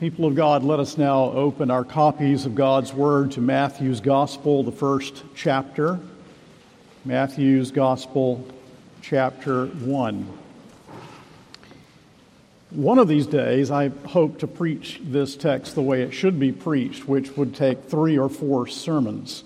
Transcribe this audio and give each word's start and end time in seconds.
People 0.00 0.26
of 0.26 0.36
God, 0.36 0.62
let 0.62 0.78
us 0.78 0.96
now 0.96 1.24
open 1.24 1.72
our 1.72 1.82
copies 1.82 2.46
of 2.46 2.54
God's 2.54 2.94
Word 2.94 3.32
to 3.32 3.40
Matthew's 3.40 4.00
Gospel, 4.00 4.62
the 4.62 4.70
first 4.70 5.24
chapter. 5.34 5.98
Matthew's 7.04 7.72
Gospel, 7.72 8.46
chapter 9.02 9.66
1. 9.66 10.38
One 12.70 12.98
of 13.00 13.08
these 13.08 13.26
days, 13.26 13.72
I 13.72 13.88
hope 14.06 14.38
to 14.38 14.46
preach 14.46 15.00
this 15.02 15.34
text 15.34 15.74
the 15.74 15.82
way 15.82 16.02
it 16.02 16.12
should 16.12 16.38
be 16.38 16.52
preached, 16.52 17.08
which 17.08 17.36
would 17.36 17.56
take 17.56 17.86
three 17.86 18.16
or 18.16 18.28
four 18.28 18.68
sermons. 18.68 19.42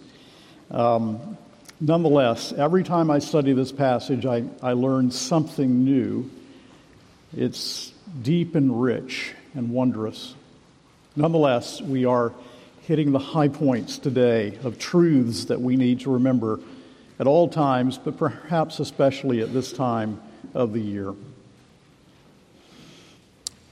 Um, 0.71 1.39
nonetheless, 1.81 2.53
every 2.53 2.85
time 2.85 3.11
I 3.11 3.21
study 3.21 3.55
this 3.55 3.73
passage, 3.73 4.27
I, 4.27 4.45
I 4.63 4.75
learn 4.75 5.13
something 5.13 5.83
new. 5.83 6.31
It's 7.35 7.91
deep 8.21 8.55
and 8.55 8.83
rich 8.83 9.33
and 9.55 9.71
wondrous. 9.71 10.35
Nonetheless, 11.15 11.83
we 11.83 12.07
are 12.07 12.33
hitting 12.83 13.13
the 13.13 13.19
high 13.19 13.49
points 13.49 13.99
today 13.99 14.59
of 14.65 14.79
truths 14.79 15.45
that 15.45 15.61
we 15.61 15.77
need 15.77 16.01
to 16.01 16.11
remember 16.11 16.59
at 17.19 17.27
all 17.27 17.49
times, 17.49 17.99
but 17.99 18.17
perhaps 18.17 18.81
especially 18.81 19.43
at 19.43 19.53
this 19.53 19.75
time 19.75 20.19
of 20.55 20.73
the 20.73 20.81
year. 20.81 21.13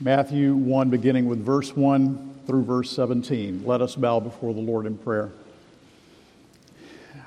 Matthew 0.01 0.55
1, 0.55 0.91
beginning 0.91 1.27
with 1.27 1.43
verse 1.43 1.75
1 1.75 2.41
through 2.47 2.65
verse 2.65 2.91
17. 2.91 3.65
Let 3.65 3.81
us 3.81 3.97
bow 3.97 4.21
before 4.21 4.53
the 4.53 4.61
Lord 4.61 4.85
in 4.85 4.99
prayer. 4.99 5.31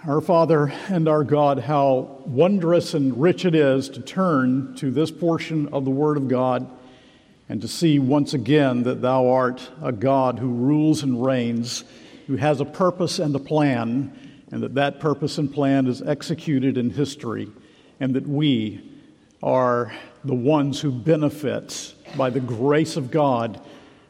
Our 0.06 0.22
Father 0.22 0.72
and 0.90 1.08
our 1.08 1.24
God, 1.24 1.58
how 1.58 2.20
wondrous 2.26 2.94
and 2.94 3.20
rich 3.20 3.46
it 3.46 3.56
is 3.56 3.90
to 3.90 4.02
turn 4.02 4.76
to 4.76 4.92
this 4.92 5.10
portion 5.10 5.70
of 5.70 5.86
the 5.86 5.92
Word 5.92 6.18
of 6.18 6.28
God 6.28 6.70
and 7.54 7.62
to 7.62 7.68
see 7.68 8.00
once 8.00 8.34
again 8.34 8.82
that 8.82 9.04
thou 9.04 9.30
art 9.30 9.70
a 9.84 9.92
God 9.92 10.40
who 10.40 10.48
rules 10.48 11.04
and 11.04 11.24
reigns, 11.24 11.84
who 12.26 12.36
has 12.36 12.60
a 12.60 12.66
purpose 12.66 13.20
and 13.20 13.36
a 13.36 13.40
plan, 13.40 14.12
and 14.52 14.64
that 14.64 14.74
that 14.74 15.00
purpose 15.00 15.38
and 15.38 15.54
plan 15.54 15.86
is 15.86 16.02
executed 16.02 16.80
in 16.80 16.90
history, 16.90 17.52
and 18.00 18.16
that 18.16 18.28
we 18.28 18.82
are 19.44 19.94
the 20.24 20.34
ones 20.34 20.82
who 20.82 20.92
benefit 20.92 21.94
by 22.18 22.32
the 22.32 22.40
grace 22.40 22.98
of 22.98 23.12
God 23.12 23.62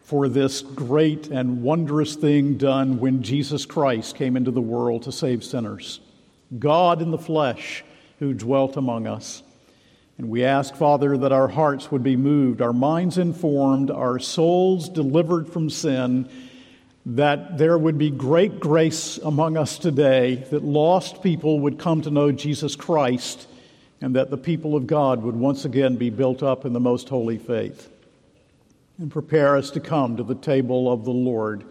for 0.03 0.29
this 0.29 0.61
great 0.61 1.27
and 1.27 1.61
wondrous 1.61 2.15
thing 2.15 2.55
done 2.55 2.97
when 2.97 3.23
Jesus 3.23 3.65
Christ 3.65 4.15
came 4.15 4.37
into 4.37 4.51
the 4.51 4.61
world 4.61 5.03
to 5.03 5.11
save 5.11 5.43
sinners. 5.43 5.99
God 6.57 7.01
in 7.01 7.11
the 7.11 7.17
flesh 7.17 7.83
who 8.19 8.33
dwelt 8.33 8.77
among 8.77 9.05
us. 9.05 9.43
And 10.17 10.29
we 10.29 10.43
ask, 10.43 10.75
Father, 10.75 11.17
that 11.17 11.31
our 11.31 11.47
hearts 11.47 11.91
would 11.91 12.03
be 12.03 12.15
moved, 12.15 12.61
our 12.61 12.73
minds 12.73 13.17
informed, 13.17 13.89
our 13.89 14.19
souls 14.19 14.87
delivered 14.89 15.51
from 15.51 15.69
sin, 15.69 16.29
that 17.05 17.57
there 17.57 17.77
would 17.77 17.97
be 17.97 18.11
great 18.11 18.59
grace 18.59 19.17
among 19.17 19.57
us 19.57 19.77
today, 19.77 20.35
that 20.51 20.63
lost 20.63 21.23
people 21.23 21.59
would 21.61 21.79
come 21.79 22.01
to 22.03 22.11
know 22.11 22.31
Jesus 22.31 22.75
Christ, 22.75 23.47
and 24.01 24.15
that 24.15 24.29
the 24.29 24.37
people 24.37 24.75
of 24.75 24.85
God 24.85 25.23
would 25.23 25.35
once 25.35 25.65
again 25.65 25.95
be 25.95 26.09
built 26.09 26.43
up 26.43 26.63
in 26.63 26.73
the 26.73 26.79
most 26.79 27.09
holy 27.09 27.37
faith. 27.37 27.89
And 28.99 29.09
prepare 29.09 29.57
us 29.57 29.71
to 29.71 29.79
come 29.79 30.17
to 30.17 30.23
the 30.23 30.35
table 30.35 30.91
of 30.91 31.03
the 31.03 31.11
Lord, 31.11 31.63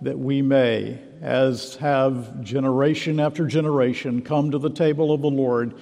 that 0.00 0.18
we 0.18 0.40
may, 0.40 1.00
as 1.20 1.74
have 1.76 2.42
generation 2.44 3.18
after 3.18 3.46
generation, 3.46 4.22
come 4.22 4.52
to 4.52 4.58
the 4.58 4.70
table 4.70 5.12
of 5.12 5.20
the 5.20 5.30
Lord 5.30 5.74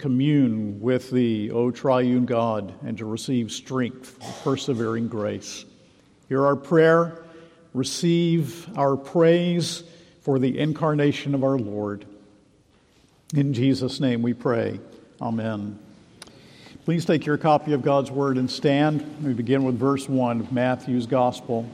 commune 0.00 0.80
with 0.80 1.10
Thee, 1.10 1.50
O 1.50 1.70
triune 1.70 2.24
God, 2.24 2.72
and 2.84 2.96
to 2.98 3.04
receive 3.04 3.52
strength, 3.52 4.18
persevering 4.42 5.08
grace. 5.08 5.66
Hear 6.28 6.46
our 6.46 6.56
prayer, 6.56 7.22
receive 7.74 8.66
our 8.78 8.96
praise 8.96 9.84
for 10.22 10.38
the 10.38 10.58
incarnation 10.58 11.34
of 11.34 11.44
our 11.44 11.58
Lord. 11.58 12.06
In 13.34 13.52
Jesus' 13.52 14.00
name 14.00 14.22
we 14.22 14.32
pray. 14.32 14.80
Amen. 15.20 15.78
Please 16.86 17.04
take 17.04 17.26
your 17.26 17.36
copy 17.36 17.74
of 17.74 17.82
God's 17.82 18.10
Word 18.10 18.38
and 18.38 18.50
stand. 18.50 19.22
We 19.22 19.34
begin 19.34 19.64
with 19.64 19.78
verse 19.78 20.08
1 20.08 20.40
of 20.40 20.50
Matthew's 20.50 21.06
Gospel. 21.06 21.68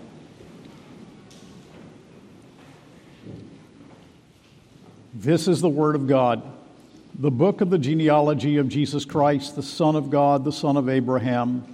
This 5.14 5.46
is 5.46 5.60
the 5.60 5.68
Word 5.68 5.94
of 5.94 6.08
God 6.08 6.55
the 7.18 7.30
book 7.30 7.62
of 7.62 7.70
the 7.70 7.78
genealogy 7.78 8.58
of 8.58 8.68
Jesus 8.68 9.06
Christ, 9.06 9.56
the 9.56 9.62
Son 9.62 9.96
of 9.96 10.10
God, 10.10 10.44
the 10.44 10.52
son 10.52 10.76
of 10.76 10.86
Abraham. 10.86 11.64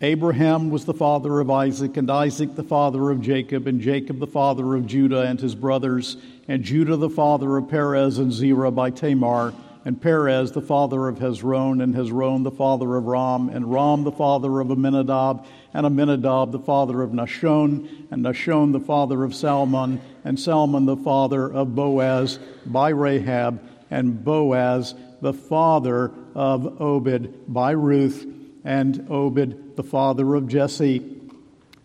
Abraham 0.00 0.70
was 0.70 0.84
the 0.84 0.94
father 0.94 1.40
of 1.40 1.50
Isaac, 1.50 1.96
and 1.96 2.08
Isaac 2.08 2.54
the 2.54 2.62
father 2.62 3.10
of 3.10 3.20
Jacob, 3.20 3.66
and 3.66 3.80
Jacob 3.80 4.20
the 4.20 4.28
father 4.28 4.76
of 4.76 4.86
Judah 4.86 5.22
and 5.22 5.40
his 5.40 5.56
brothers, 5.56 6.18
and 6.46 6.62
Judah 6.62 6.96
the 6.96 7.10
father 7.10 7.56
of 7.56 7.68
Perez 7.68 8.18
and 8.18 8.32
Zerah 8.32 8.70
by 8.70 8.90
Tamar, 8.90 9.54
and 9.84 10.00
Perez 10.00 10.52
the 10.52 10.62
father 10.62 11.08
of 11.08 11.18
Hezron, 11.18 11.82
and 11.82 11.92
Hezron 11.92 12.44
the 12.44 12.52
father 12.52 12.94
of 12.94 13.06
Ram, 13.06 13.48
and 13.48 13.72
Ram 13.72 14.04
the 14.04 14.12
father 14.12 14.60
of 14.60 14.70
Amminadab, 14.70 15.46
and 15.74 15.84
Amminadab 15.84 16.52
the 16.52 16.60
father 16.60 17.02
of 17.02 17.10
Nahshon, 17.10 18.06
and 18.12 18.24
Nahshon 18.24 18.70
the 18.70 18.78
father 18.78 19.24
of 19.24 19.34
Salmon, 19.34 20.00
and 20.22 20.38
Salmon 20.38 20.86
the 20.86 20.96
father 20.96 21.52
of 21.52 21.74
Boaz 21.74 22.38
by 22.66 22.90
Rahab 22.90 23.60
and 23.90 24.24
Boaz, 24.24 24.94
the 25.20 25.32
father 25.32 26.12
of 26.34 26.80
Obed, 26.80 27.52
by 27.52 27.70
Ruth, 27.70 28.26
and 28.64 29.06
Obed, 29.10 29.76
the 29.76 29.82
father 29.82 30.34
of 30.34 30.48
Jesse, 30.48 31.02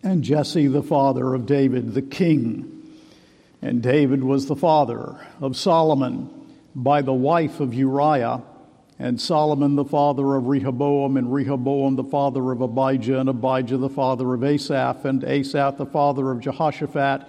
and 0.02 0.22
Jesse, 0.22 0.66
the 0.66 0.82
father 0.82 1.34
of 1.34 1.46
David, 1.46 1.94
the 1.94 2.02
king. 2.02 2.68
And 3.60 3.82
David 3.82 4.24
was 4.24 4.46
the 4.46 4.56
father 4.56 5.20
of 5.40 5.56
Solomon 5.56 6.28
by 6.74 7.02
the 7.02 7.12
wife 7.12 7.60
of 7.60 7.72
Uriah, 7.72 8.42
and 8.98 9.20
Solomon 9.20 9.76
the 9.76 9.84
father 9.84 10.34
of 10.34 10.46
Rehoboam, 10.46 11.16
and 11.16 11.32
Rehoboam 11.32 11.96
the 11.96 12.04
father 12.04 12.50
of 12.50 12.60
Abijah, 12.60 13.20
and 13.20 13.28
Abijah 13.28 13.76
the 13.76 13.88
father 13.88 14.34
of 14.34 14.42
Asaph, 14.42 15.04
and 15.04 15.22
Asaph 15.22 15.76
the 15.76 15.86
father 15.86 16.30
of 16.30 16.40
Jehoshaphat 16.40 17.28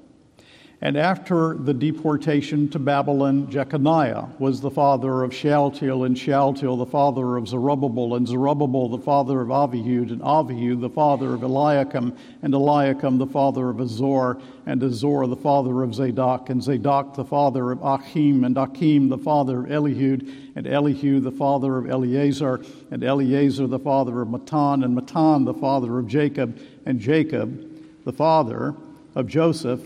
And 0.83 0.97
after 0.97 1.53
the 1.53 1.75
deportation 1.75 2.67
to 2.69 2.79
Babylon, 2.79 3.51
Jeconiah 3.51 4.29
was 4.39 4.61
the 4.61 4.71
father 4.71 5.21
of 5.21 5.31
Shealtiel, 5.31 6.05
and 6.05 6.17
Shealtiel 6.17 6.75
the 6.75 6.87
father 6.87 7.37
of 7.37 7.47
Zerubbabel, 7.47 8.15
and 8.15 8.27
Zerubbabel 8.27 8.89
the 8.89 8.97
father 8.97 9.41
of 9.41 9.49
Abihud, 9.49 10.09
and 10.11 10.21
Abihud 10.21 10.81
the 10.81 10.89
father 10.89 11.35
of 11.35 11.43
Eliakim, 11.43 12.15
and 12.41 12.53
Eliakim 12.55 13.19
the 13.19 13.27
father 13.27 13.69
of 13.69 13.79
Azor, 13.79 14.39
and 14.65 14.81
Azor 14.81 15.27
the 15.27 15.35
father 15.35 15.83
of 15.83 15.93
Zadok, 15.93 16.49
and 16.49 16.63
Zadok 16.63 17.13
the 17.13 17.25
father 17.25 17.71
of 17.71 17.83
Achim, 17.83 18.43
and 18.43 18.57
Achim 18.57 19.09
the 19.09 19.19
father 19.19 19.59
of 19.59 19.69
Elihud, 19.69 20.27
and 20.55 20.65
Elihu 20.65 21.19
the 21.19 21.31
father 21.31 21.77
of 21.77 21.91
Eleazar, 21.91 22.59
and 22.89 23.03
Eleazar 23.03 23.67
the 23.67 23.77
father 23.77 24.19
of 24.19 24.29
Matthan, 24.29 24.83
and 24.83 24.97
Matthan 24.97 25.45
the 25.45 25.53
father 25.53 25.99
of 25.99 26.07
Jacob, 26.07 26.57
and 26.87 26.99
Jacob 26.99 27.69
the 28.03 28.13
father 28.13 28.73
of 29.13 29.27
Joseph 29.27 29.81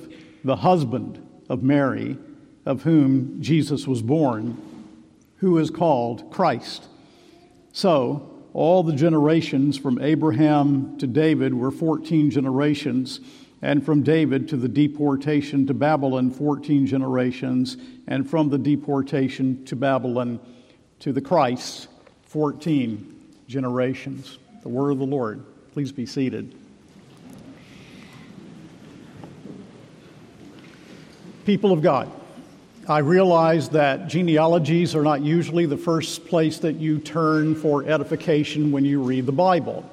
the 0.45 0.57
husband 0.57 1.27
of 1.49 1.63
Mary, 1.63 2.17
of 2.67 2.83
whom 2.83 3.41
Jesus 3.41 3.87
was 3.87 4.03
born, 4.03 4.55
who 5.37 5.57
is 5.57 5.71
called 5.71 6.31
Christ. 6.31 6.87
So, 7.73 8.31
all 8.53 8.83
the 8.83 8.93
generations 8.93 9.75
from 9.75 9.99
Abraham 9.99 10.97
to 10.99 11.07
David 11.07 11.53
were 11.53 11.71
14 11.71 12.29
generations, 12.29 13.19
and 13.63 13.83
from 13.83 14.03
David 14.03 14.47
to 14.49 14.55
the 14.55 14.69
deportation 14.69 15.65
to 15.65 15.73
Babylon, 15.73 16.29
14 16.29 16.85
generations, 16.85 17.75
and 18.05 18.29
from 18.29 18.49
the 18.49 18.59
deportation 18.59 19.65
to 19.65 19.75
Babylon 19.75 20.39
to 20.99 21.11
the 21.11 21.21
Christ, 21.21 21.87
14 22.27 23.33
generations. 23.47 24.37
The 24.61 24.69
word 24.69 24.91
of 24.91 24.99
the 24.99 25.05
Lord. 25.05 25.43
Please 25.73 25.91
be 25.91 26.05
seated. 26.05 26.55
People 31.45 31.71
of 31.71 31.83
God, 31.83 32.09
I 32.87 32.99
realize 32.99 33.69
that 33.69 34.07
genealogies 34.07 34.95
are 34.95 35.03
not 35.03 35.21
usually 35.21 35.67
the 35.67 35.77
first 35.77 36.25
place 36.25 36.57
that 36.59 36.77
you 36.77 36.97
turn 36.97 37.53
for 37.53 37.83
edification 37.83 38.71
when 38.71 38.83
you 38.83 39.03
read 39.03 39.27
the 39.27 39.31
Bible. 39.31 39.87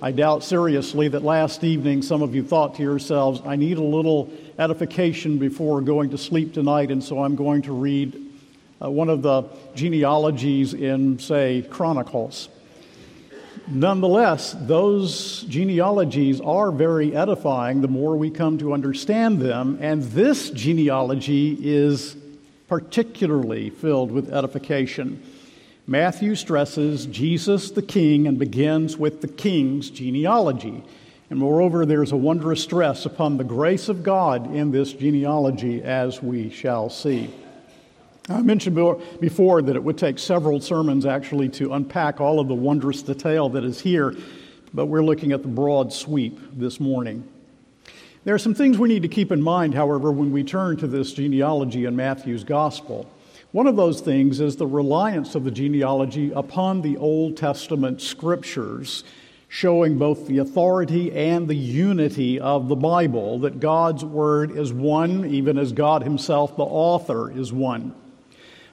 I 0.00 0.12
doubt 0.12 0.44
seriously 0.44 1.08
that 1.08 1.24
last 1.24 1.64
evening 1.64 2.00
some 2.00 2.22
of 2.22 2.32
you 2.32 2.44
thought 2.44 2.76
to 2.76 2.82
yourselves, 2.82 3.40
I 3.44 3.56
need 3.56 3.78
a 3.78 3.82
little 3.82 4.32
edification 4.56 5.36
before 5.36 5.80
going 5.80 6.10
to 6.10 6.18
sleep 6.18 6.54
tonight, 6.54 6.92
and 6.92 7.02
so 7.02 7.24
I'm 7.24 7.34
going 7.34 7.62
to 7.62 7.72
read 7.72 8.14
uh, 8.80 8.88
one 8.88 9.10
of 9.10 9.22
the 9.22 9.46
genealogies 9.74 10.74
in, 10.74 11.18
say, 11.18 11.66
Chronicles. 11.70 12.48
Nonetheless, 13.66 14.54
those 14.60 15.42
genealogies 15.48 16.40
are 16.40 16.70
very 16.70 17.16
edifying 17.16 17.80
the 17.80 17.88
more 17.88 18.14
we 18.14 18.30
come 18.30 18.58
to 18.58 18.74
understand 18.74 19.40
them, 19.40 19.78
and 19.80 20.02
this 20.02 20.50
genealogy 20.50 21.56
is 21.62 22.14
particularly 22.68 23.70
filled 23.70 24.12
with 24.12 24.32
edification. 24.32 25.22
Matthew 25.86 26.34
stresses 26.34 27.06
Jesus 27.06 27.70
the 27.70 27.82
King 27.82 28.26
and 28.26 28.38
begins 28.38 28.98
with 28.98 29.22
the 29.22 29.28
King's 29.28 29.88
genealogy. 29.88 30.82
And 31.30 31.38
moreover, 31.38 31.86
there's 31.86 32.12
a 32.12 32.16
wondrous 32.16 32.62
stress 32.62 33.06
upon 33.06 33.38
the 33.38 33.44
grace 33.44 33.88
of 33.88 34.02
God 34.02 34.54
in 34.54 34.72
this 34.72 34.92
genealogy, 34.92 35.82
as 35.82 36.22
we 36.22 36.50
shall 36.50 36.90
see. 36.90 37.32
I 38.26 38.40
mentioned 38.40 38.74
before 39.20 39.60
that 39.60 39.76
it 39.76 39.84
would 39.84 39.98
take 39.98 40.18
several 40.18 40.58
sermons 40.58 41.04
actually 41.04 41.50
to 41.50 41.74
unpack 41.74 42.22
all 42.22 42.40
of 42.40 42.48
the 42.48 42.54
wondrous 42.54 43.02
detail 43.02 43.50
that 43.50 43.64
is 43.64 43.80
here, 43.80 44.16
but 44.72 44.86
we're 44.86 45.04
looking 45.04 45.32
at 45.32 45.42
the 45.42 45.48
broad 45.48 45.92
sweep 45.92 46.38
this 46.54 46.80
morning. 46.80 47.28
There 48.24 48.34
are 48.34 48.38
some 48.38 48.54
things 48.54 48.78
we 48.78 48.88
need 48.88 49.02
to 49.02 49.08
keep 49.08 49.30
in 49.30 49.42
mind, 49.42 49.74
however, 49.74 50.10
when 50.10 50.32
we 50.32 50.42
turn 50.42 50.78
to 50.78 50.86
this 50.86 51.12
genealogy 51.12 51.84
in 51.84 51.96
Matthew's 51.96 52.44
gospel. 52.44 53.06
One 53.52 53.66
of 53.66 53.76
those 53.76 54.00
things 54.00 54.40
is 54.40 54.56
the 54.56 54.66
reliance 54.66 55.34
of 55.34 55.44
the 55.44 55.50
genealogy 55.50 56.32
upon 56.32 56.80
the 56.80 56.96
Old 56.96 57.36
Testament 57.36 58.00
scriptures, 58.00 59.04
showing 59.48 59.98
both 59.98 60.26
the 60.26 60.38
authority 60.38 61.12
and 61.12 61.46
the 61.46 61.54
unity 61.54 62.40
of 62.40 62.68
the 62.68 62.76
Bible, 62.76 63.40
that 63.40 63.60
God's 63.60 64.02
Word 64.02 64.56
is 64.56 64.72
one, 64.72 65.26
even 65.26 65.58
as 65.58 65.72
God 65.72 66.02
Himself, 66.02 66.56
the 66.56 66.62
author, 66.62 67.30
is 67.30 67.52
one. 67.52 67.94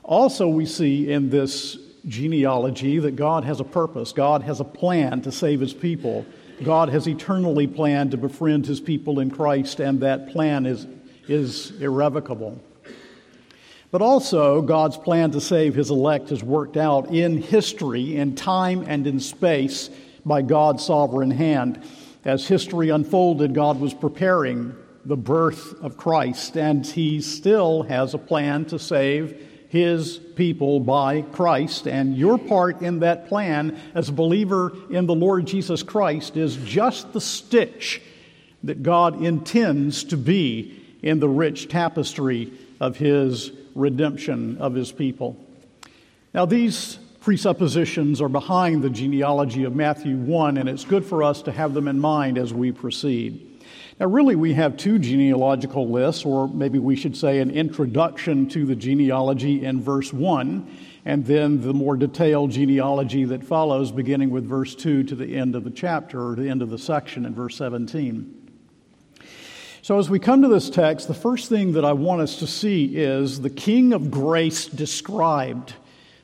Also, 0.03 0.47
we 0.47 0.65
see 0.65 1.11
in 1.11 1.29
this 1.29 1.77
genealogy 2.07 2.99
that 2.99 3.15
God 3.15 3.43
has 3.43 3.59
a 3.59 3.63
purpose, 3.63 4.11
God 4.11 4.41
has 4.43 4.59
a 4.59 4.65
plan 4.65 5.21
to 5.21 5.31
save 5.31 5.59
his 5.59 5.73
people. 5.73 6.25
God 6.63 6.89
has 6.89 7.07
eternally 7.07 7.65
planned 7.65 8.11
to 8.11 8.17
befriend 8.17 8.67
his 8.67 8.79
people 8.79 9.19
in 9.19 9.31
Christ, 9.31 9.79
and 9.79 9.99
that 10.01 10.29
plan 10.29 10.67
is, 10.67 10.85
is 11.27 11.71
irrevocable. 11.81 12.61
But 13.89 14.01
also, 14.01 14.61
God's 14.61 14.95
plan 14.95 15.31
to 15.31 15.41
save 15.41 15.75
his 15.75 15.89
elect 15.89 16.31
is 16.31 16.43
worked 16.43 16.77
out 16.77 17.09
in 17.11 17.41
history, 17.41 18.15
in 18.15 18.35
time, 18.35 18.85
and 18.87 19.07
in 19.07 19.19
space 19.19 19.89
by 20.25 20.43
God's 20.43 20.85
sovereign 20.85 21.31
hand. 21.31 21.83
As 22.23 22.47
history 22.47 22.89
unfolded, 22.89 23.55
God 23.55 23.79
was 23.79 23.93
preparing 23.93 24.75
the 25.03 25.17
birth 25.17 25.73
of 25.81 25.97
Christ, 25.97 26.57
and 26.57 26.85
he 26.85 27.21
still 27.21 27.83
has 27.83 28.13
a 28.13 28.19
plan 28.19 28.65
to 28.65 28.77
save 28.77 29.50
his 29.71 30.17
people 30.35 30.81
by 30.81 31.21
Christ. 31.21 31.87
And 31.87 32.17
your 32.17 32.37
part 32.37 32.81
in 32.81 32.99
that 32.99 33.29
plan 33.29 33.79
as 33.95 34.09
a 34.09 34.11
believer 34.11 34.73
in 34.89 35.05
the 35.05 35.15
Lord 35.15 35.47
Jesus 35.47 35.81
Christ 35.81 36.35
is 36.35 36.57
just 36.57 37.13
the 37.13 37.21
stitch 37.21 38.01
that 38.63 38.83
God 38.83 39.23
intends 39.23 40.03
to 40.05 40.17
be 40.17 40.77
in 41.01 41.21
the 41.21 41.29
rich 41.29 41.69
tapestry 41.69 42.51
of 42.81 42.97
his 42.97 43.53
redemption 43.73 44.57
of 44.57 44.73
his 44.73 44.91
people. 44.91 45.37
Now, 46.33 46.45
these 46.45 46.99
presuppositions 47.21 48.19
are 48.19 48.27
behind 48.27 48.81
the 48.81 48.89
genealogy 48.89 49.63
of 49.63 49.73
Matthew 49.73 50.17
1, 50.17 50.57
and 50.57 50.67
it's 50.67 50.83
good 50.83 51.05
for 51.05 51.23
us 51.23 51.43
to 51.43 51.51
have 51.53 51.73
them 51.73 51.87
in 51.87 51.97
mind 51.97 52.37
as 52.37 52.53
we 52.53 52.73
proceed. 52.73 53.50
Now, 54.01 54.07
really, 54.07 54.35
we 54.35 54.55
have 54.55 54.77
two 54.77 54.97
genealogical 54.97 55.87
lists, 55.87 56.25
or 56.25 56.47
maybe 56.47 56.79
we 56.79 56.95
should 56.95 57.15
say 57.15 57.37
an 57.37 57.51
introduction 57.51 58.49
to 58.49 58.65
the 58.65 58.75
genealogy 58.75 59.63
in 59.63 59.79
verse 59.79 60.11
1, 60.11 60.77
and 61.05 61.23
then 61.23 61.61
the 61.61 61.71
more 61.71 61.95
detailed 61.95 62.49
genealogy 62.49 63.25
that 63.25 63.43
follows, 63.43 63.91
beginning 63.91 64.31
with 64.31 64.43
verse 64.43 64.73
2 64.73 65.03
to 65.03 65.13
the 65.13 65.37
end 65.37 65.53
of 65.53 65.63
the 65.63 65.69
chapter, 65.69 66.29
or 66.31 66.35
the 66.35 66.49
end 66.49 66.63
of 66.63 66.71
the 66.71 66.79
section 66.79 67.27
in 67.27 67.35
verse 67.35 67.55
17. 67.57 68.51
So, 69.83 69.99
as 69.99 70.09
we 70.09 70.17
come 70.17 70.41
to 70.41 70.47
this 70.47 70.71
text, 70.71 71.07
the 71.07 71.13
first 71.13 71.47
thing 71.47 71.73
that 71.73 71.85
I 71.85 71.93
want 71.93 72.21
us 72.21 72.37
to 72.37 72.47
see 72.47 72.97
is 72.97 73.41
the 73.41 73.51
King 73.51 73.93
of 73.93 74.09
grace 74.09 74.65
described. 74.65 75.75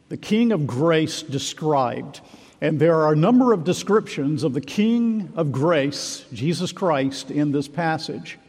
The 0.09 0.17
King 0.17 0.51
of 0.51 0.65
grace 0.65 1.21
described. 1.21 2.21
And 2.59 2.79
there 2.79 2.95
are 2.95 3.13
a 3.13 3.15
number 3.15 3.53
of 3.53 3.63
descriptions 3.63 4.43
of 4.43 4.53
the 4.53 4.61
King 4.61 5.31
of 5.35 5.51
grace, 5.51 6.25
Jesus 6.33 6.71
Christ, 6.71 7.29
in 7.29 7.51
this 7.51 7.67
passage. 7.67 8.39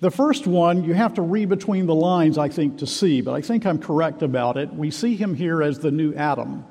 The 0.00 0.10
first 0.10 0.46
one, 0.46 0.84
you 0.84 0.94
have 0.94 1.14
to 1.14 1.22
read 1.22 1.48
between 1.48 1.86
the 1.86 1.94
lines, 1.94 2.38
I 2.38 2.48
think, 2.48 2.78
to 2.78 2.86
see, 2.86 3.20
but 3.20 3.34
I 3.34 3.40
think 3.40 3.66
I'm 3.66 3.78
correct 3.78 4.22
about 4.22 4.56
it. 4.56 4.72
We 4.72 4.90
see 4.90 5.16
him 5.16 5.34
here 5.34 5.62
as 5.62 5.78
the 5.78 5.90
new 5.90 6.14
Adam. 6.14 6.64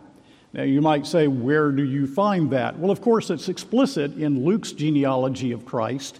Now, 0.54 0.64
you 0.64 0.82
might 0.82 1.06
say, 1.06 1.28
where 1.28 1.72
do 1.72 1.84
you 1.84 2.08
find 2.08 2.52
that? 2.52 2.80
Well, 2.80 2.92
of 2.92 3.02
course, 3.02 3.30
it's 3.30 3.50
explicit 3.50 4.18
in 4.18 4.46
Luke's 4.46 4.72
genealogy 4.72 5.52
of 5.52 5.66
Christ, 5.66 6.20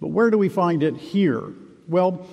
but 0.00 0.08
where 0.08 0.30
do 0.30 0.38
we 0.38 0.48
find 0.48 0.82
it 0.82 0.96
here? 0.96 1.52
Well, 1.88 2.26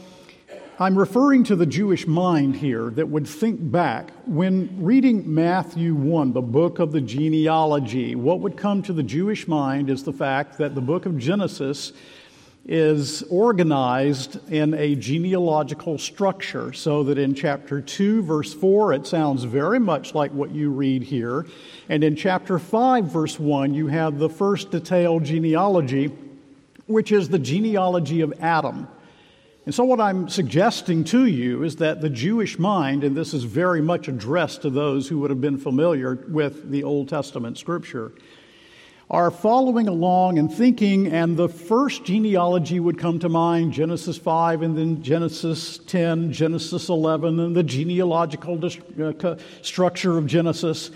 I'm 0.80 0.96
referring 0.96 1.44
to 1.46 1.56
the 1.56 1.66
Jewish 1.66 2.06
mind 2.06 2.56
here 2.56 2.92
that 2.92 3.10
would 3.10 3.26
think 3.26 3.72
back. 3.72 4.12
When 4.28 4.70
reading 4.80 5.34
Matthew 5.34 5.96
1, 5.96 6.34
the 6.34 6.42
book 6.44 6.78
of 6.78 6.92
the 6.92 7.02
genealogy, 7.02 8.14
what 8.14 8.42
would 8.42 8.58
come 8.58 8.84
to 8.84 8.94
the 8.94 9.02
Jewish 9.02 9.48
mind 9.48 9.90
is 9.90 10.04
the 10.04 10.14
fact 10.14 10.60
that 10.60 10.76
the 10.76 10.82
book 10.82 11.08
of 11.08 11.18
Genesis 11.18 11.94
is 12.68 13.24
organized 13.24 14.52
in 14.52 14.76
a 14.76 14.94
genealogical 14.94 15.98
structure, 15.98 16.72
so 16.74 17.04
that 17.06 17.18
in 17.18 17.34
chapter 17.34 17.82
2, 17.82 18.22
verse 18.22 18.54
4, 18.54 18.94
it 18.94 19.08
sounds 19.08 19.46
very 19.46 19.80
much 19.80 20.14
like 20.14 20.32
what 20.32 20.52
you 20.52 20.70
read 20.70 21.02
here. 21.02 21.48
And 21.90 22.04
in 22.04 22.16
chapter 22.16 22.60
5, 22.60 23.06
verse 23.06 23.40
1, 23.40 23.74
you 23.74 23.88
have 23.88 24.20
the 24.20 24.30
first 24.30 24.70
detailed 24.70 25.24
genealogy, 25.24 26.16
which 26.86 27.12
is 27.12 27.30
the 27.30 27.40
genealogy 27.40 28.22
of 28.22 28.32
Adam. 28.40 28.88
And 29.68 29.76
so, 29.76 29.84
what 29.84 30.00
I'm 30.00 30.30
suggesting 30.30 31.04
to 31.04 31.26
you 31.26 31.64
is 31.64 31.76
that 31.76 32.00
the 32.00 32.10
Jewish 32.10 32.58
mind, 32.58 33.04
and 33.04 33.18
this 33.18 33.34
is 33.34 33.44
very 33.44 33.82
much 33.82 34.08
addressed 34.08 34.62
to 34.62 34.70
those 34.70 35.10
who 35.10 35.20
would 35.20 35.30
have 35.30 35.42
been 35.42 35.58
familiar 35.58 36.16
with 36.30 36.72
the 36.72 36.86
Old 36.86 37.10
Testament 37.10 37.58
scripture, 37.58 38.14
are 39.10 39.30
following 39.30 39.90
along 39.90 40.40
and 40.40 40.50
thinking, 40.50 41.08
and 41.08 41.36
the 41.36 41.50
first 41.50 42.06
genealogy 42.06 42.80
would 42.80 42.98
come 42.98 43.20
to 43.20 43.28
mind 43.28 43.74
Genesis 43.74 44.18
5, 44.18 44.62
and 44.62 44.78
then 44.78 45.04
Genesis 45.04 45.80
10, 45.80 46.32
Genesis 46.32 46.88
11, 46.88 47.38
and 47.38 47.54
the 47.54 47.62
genealogical 47.62 48.64
uh, 48.64 49.36
structure 49.62 50.18
of 50.18 50.28
Genesis. 50.28 50.92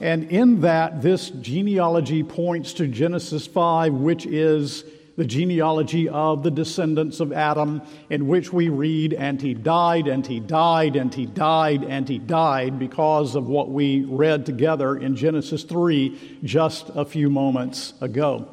And 0.00 0.30
in 0.30 0.62
that, 0.62 1.02
this 1.02 1.28
genealogy 1.28 2.22
points 2.22 2.72
to 2.74 2.86
Genesis 2.86 3.46
5, 3.46 3.92
which 3.92 4.24
is 4.24 4.84
the 5.20 5.26
genealogy 5.26 6.08
of 6.08 6.42
the 6.42 6.50
descendants 6.50 7.20
of 7.20 7.30
Adam, 7.30 7.82
in 8.08 8.26
which 8.26 8.54
we 8.54 8.70
read, 8.70 9.12
and 9.12 9.42
he 9.42 9.52
died, 9.52 10.08
and 10.08 10.26
he 10.26 10.40
died, 10.40 10.96
and 10.96 11.12
he 11.12 11.26
died, 11.26 11.84
and 11.84 12.08
he 12.08 12.16
died, 12.18 12.78
because 12.78 13.34
of 13.34 13.46
what 13.46 13.68
we 13.68 14.02
read 14.04 14.46
together 14.46 14.96
in 14.96 15.14
Genesis 15.14 15.62
3 15.62 16.38
just 16.42 16.88
a 16.94 17.04
few 17.04 17.28
moments 17.28 17.92
ago. 18.00 18.48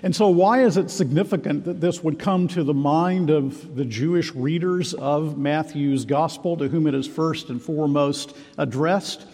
And 0.00 0.14
so, 0.14 0.28
why 0.28 0.62
is 0.62 0.76
it 0.76 0.90
significant 0.92 1.64
that 1.64 1.80
this 1.80 2.04
would 2.04 2.20
come 2.20 2.46
to 2.46 2.62
the 2.62 2.72
mind 2.72 3.28
of 3.28 3.74
the 3.74 3.84
Jewish 3.84 4.32
readers 4.32 4.94
of 4.94 5.36
Matthew's 5.36 6.04
gospel, 6.04 6.56
to 6.58 6.68
whom 6.68 6.86
it 6.86 6.94
is 6.94 7.08
first 7.08 7.50
and 7.50 7.60
foremost 7.60 8.32
addressed? 8.58 9.26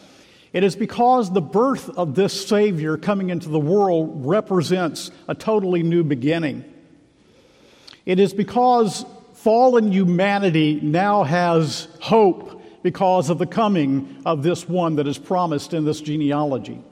It 0.52 0.64
is 0.64 0.76
because 0.76 1.32
the 1.32 1.40
birth 1.40 1.88
of 1.90 2.14
this 2.14 2.46
Savior 2.46 2.96
coming 2.96 3.30
into 3.30 3.48
the 3.48 3.60
world 3.60 4.26
represents 4.26 5.10
a 5.26 5.34
totally 5.34 5.82
new 5.82 6.04
beginning. 6.04 6.64
It 8.04 8.18
is 8.18 8.34
because 8.34 9.06
fallen 9.34 9.92
humanity 9.92 10.78
now 10.82 11.22
has 11.22 11.88
hope 12.00 12.62
because 12.82 13.30
of 13.30 13.38
the 13.38 13.46
coming 13.46 14.22
of 14.26 14.42
this 14.42 14.68
one 14.68 14.96
that 14.96 15.06
is 15.06 15.16
promised 15.16 15.72
in 15.72 15.84
this 15.84 16.00
genealogy. 16.00 16.82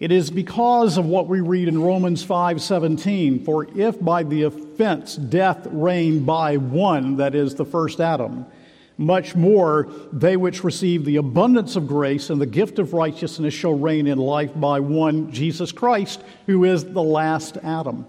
It 0.00 0.10
is 0.10 0.30
because 0.30 0.98
of 0.98 1.06
what 1.06 1.28
we 1.28 1.40
read 1.40 1.68
in 1.68 1.80
Romans 1.80 2.24
5:17, 2.24 3.44
for 3.44 3.68
if 3.76 4.02
by 4.02 4.24
the 4.24 4.42
offense 4.42 5.14
death 5.14 5.66
reigned 5.70 6.26
by 6.26 6.56
one, 6.56 7.16
that 7.18 7.34
is 7.34 7.54
the 7.54 7.64
first 7.64 8.00
Adam, 8.00 8.46
much 8.96 9.34
more 9.34 9.88
they 10.12 10.36
which 10.36 10.62
receive 10.64 11.04
the 11.04 11.16
abundance 11.16 11.76
of 11.76 11.86
grace 11.86 12.30
and 12.30 12.40
the 12.40 12.46
gift 12.46 12.78
of 12.78 12.92
righteousness 12.92 13.52
shall 13.52 13.78
reign 13.78 14.06
in 14.06 14.18
life 14.18 14.52
by 14.54 14.80
one 14.80 15.32
Jesus 15.32 15.72
Christ, 15.72 16.22
who 16.46 16.64
is 16.64 16.84
the 16.84 17.02
last 17.02 17.56
Adam. 17.62 18.06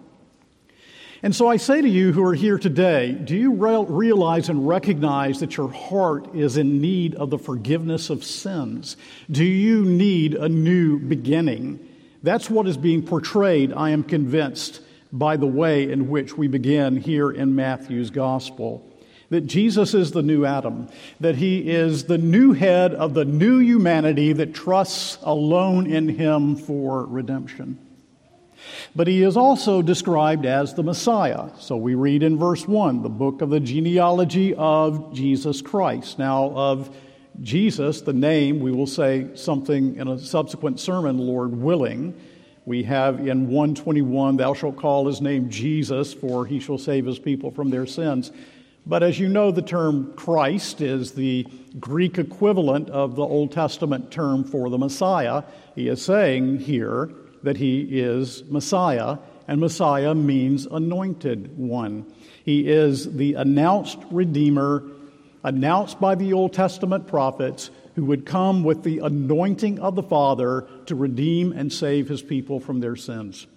And 1.23 1.35
so 1.35 1.47
I 1.47 1.57
say 1.57 1.81
to 1.81 1.89
you 1.89 2.11
who 2.11 2.23
are 2.23 2.35
here 2.35 2.59
today, 2.59 3.13
do 3.13 3.35
you 3.35 3.51
realize 3.51 4.49
and 4.49 4.67
recognize 4.67 5.39
that 5.39 5.57
your 5.57 5.71
heart 5.71 6.35
is 6.35 6.57
in 6.57 6.79
need 6.79 7.15
of 7.15 7.31
the 7.31 7.39
forgiveness 7.39 8.11
of 8.11 8.23
sins? 8.23 8.95
Do 9.31 9.43
you 9.43 9.83
need 9.85 10.35
a 10.35 10.47
new 10.47 10.99
beginning? 10.99 11.79
That's 12.21 12.47
what 12.47 12.67
is 12.67 12.77
being 12.77 13.01
portrayed, 13.03 13.73
I 13.73 13.89
am 13.89 14.03
convinced, 14.03 14.81
by 15.11 15.37
the 15.37 15.47
way 15.47 15.91
in 15.91 16.09
which 16.09 16.37
we 16.37 16.47
begin 16.47 16.97
here 16.97 17.31
in 17.31 17.55
Matthew's 17.55 18.11
gospel. 18.11 18.87
That 19.35 19.47
Jesus 19.47 19.93
is 19.93 20.11
the 20.11 20.21
new 20.21 20.45
Adam, 20.45 20.87
that 21.19 21.35
he 21.35 21.69
is 21.69 22.05
the 22.05 22.17
new 22.17 22.53
head 22.53 22.93
of 22.93 23.13
the 23.13 23.25
new 23.25 23.59
humanity 23.59 24.31
that 24.31 24.53
trusts 24.53 25.17
alone 25.23 25.87
in 25.87 26.07
him 26.07 26.55
for 26.55 27.05
redemption. 27.05 27.77
But 28.95 29.07
he 29.07 29.23
is 29.23 29.35
also 29.35 29.81
described 29.81 30.45
as 30.45 30.73
the 30.73 30.83
Messiah. 30.83 31.49
So 31.59 31.75
we 31.75 31.95
read 31.95 32.23
in 32.23 32.39
verse 32.39 32.65
1, 32.65 33.03
the 33.03 33.09
book 33.09 33.41
of 33.41 33.49
the 33.49 33.59
genealogy 33.59 34.55
of 34.55 35.13
Jesus 35.13 35.61
Christ. 35.61 36.17
Now, 36.17 36.51
of 36.55 36.95
Jesus, 37.41 37.99
the 37.99 38.13
name, 38.13 38.61
we 38.61 38.71
will 38.71 38.87
say 38.87 39.27
something 39.35 39.97
in 39.97 40.07
a 40.07 40.17
subsequent 40.17 40.79
sermon, 40.79 41.17
Lord 41.17 41.53
willing. 41.53 42.17
We 42.63 42.83
have 42.83 43.19
in 43.19 43.49
121, 43.49 44.37
Thou 44.37 44.53
shalt 44.53 44.77
call 44.77 45.07
his 45.07 45.19
name 45.19 45.49
Jesus, 45.49 46.13
for 46.13 46.45
he 46.45 46.61
shall 46.61 46.77
save 46.77 47.05
his 47.05 47.19
people 47.19 47.51
from 47.51 47.69
their 47.69 47.85
sins. 47.85 48.31
But 48.87 49.01
as 49.01 49.19
you 49.19 49.27
know, 49.27 49.51
the 49.51 49.63
term 49.63 50.13
Christ 50.15 50.79
is 50.79 51.13
the 51.13 51.47
Greek 51.79 52.19
equivalent 52.19 52.89
of 52.89 53.15
the 53.15 53.23
Old 53.23 53.51
Testament 53.51 54.11
term 54.11 54.43
for 54.43 54.69
the 54.69 54.77
Messiah. 54.77 55.43
He 55.73 55.87
is 55.87 56.03
saying 56.03 56.59
here 56.59 57.09
that 57.41 57.57
he 57.57 57.81
is 57.99 58.43
Messiah, 58.45 59.17
and 59.47 59.59
Messiah 59.59 60.13
means 60.13 60.67
anointed 60.67 61.57
one. 61.57 62.05
He 62.43 62.67
is 62.67 63.15
the 63.15 63.33
announced 63.33 63.97
Redeemer, 64.11 64.83
announced 65.43 65.99
by 65.99 66.13
the 66.13 66.33
Old 66.33 66.53
Testament 66.53 67.07
prophets, 67.07 67.71
who 67.95 68.05
would 68.05 68.25
come 68.25 68.63
with 68.63 68.83
the 68.83 68.99
anointing 68.99 69.79
of 69.79 69.95
the 69.95 70.03
Father 70.03 70.67
to 70.85 70.95
redeem 70.95 71.51
and 71.53 71.71
save 71.73 72.07
his 72.07 72.21
people 72.21 72.59
from 72.59 72.81
their 72.81 72.95
sins. 72.95 73.47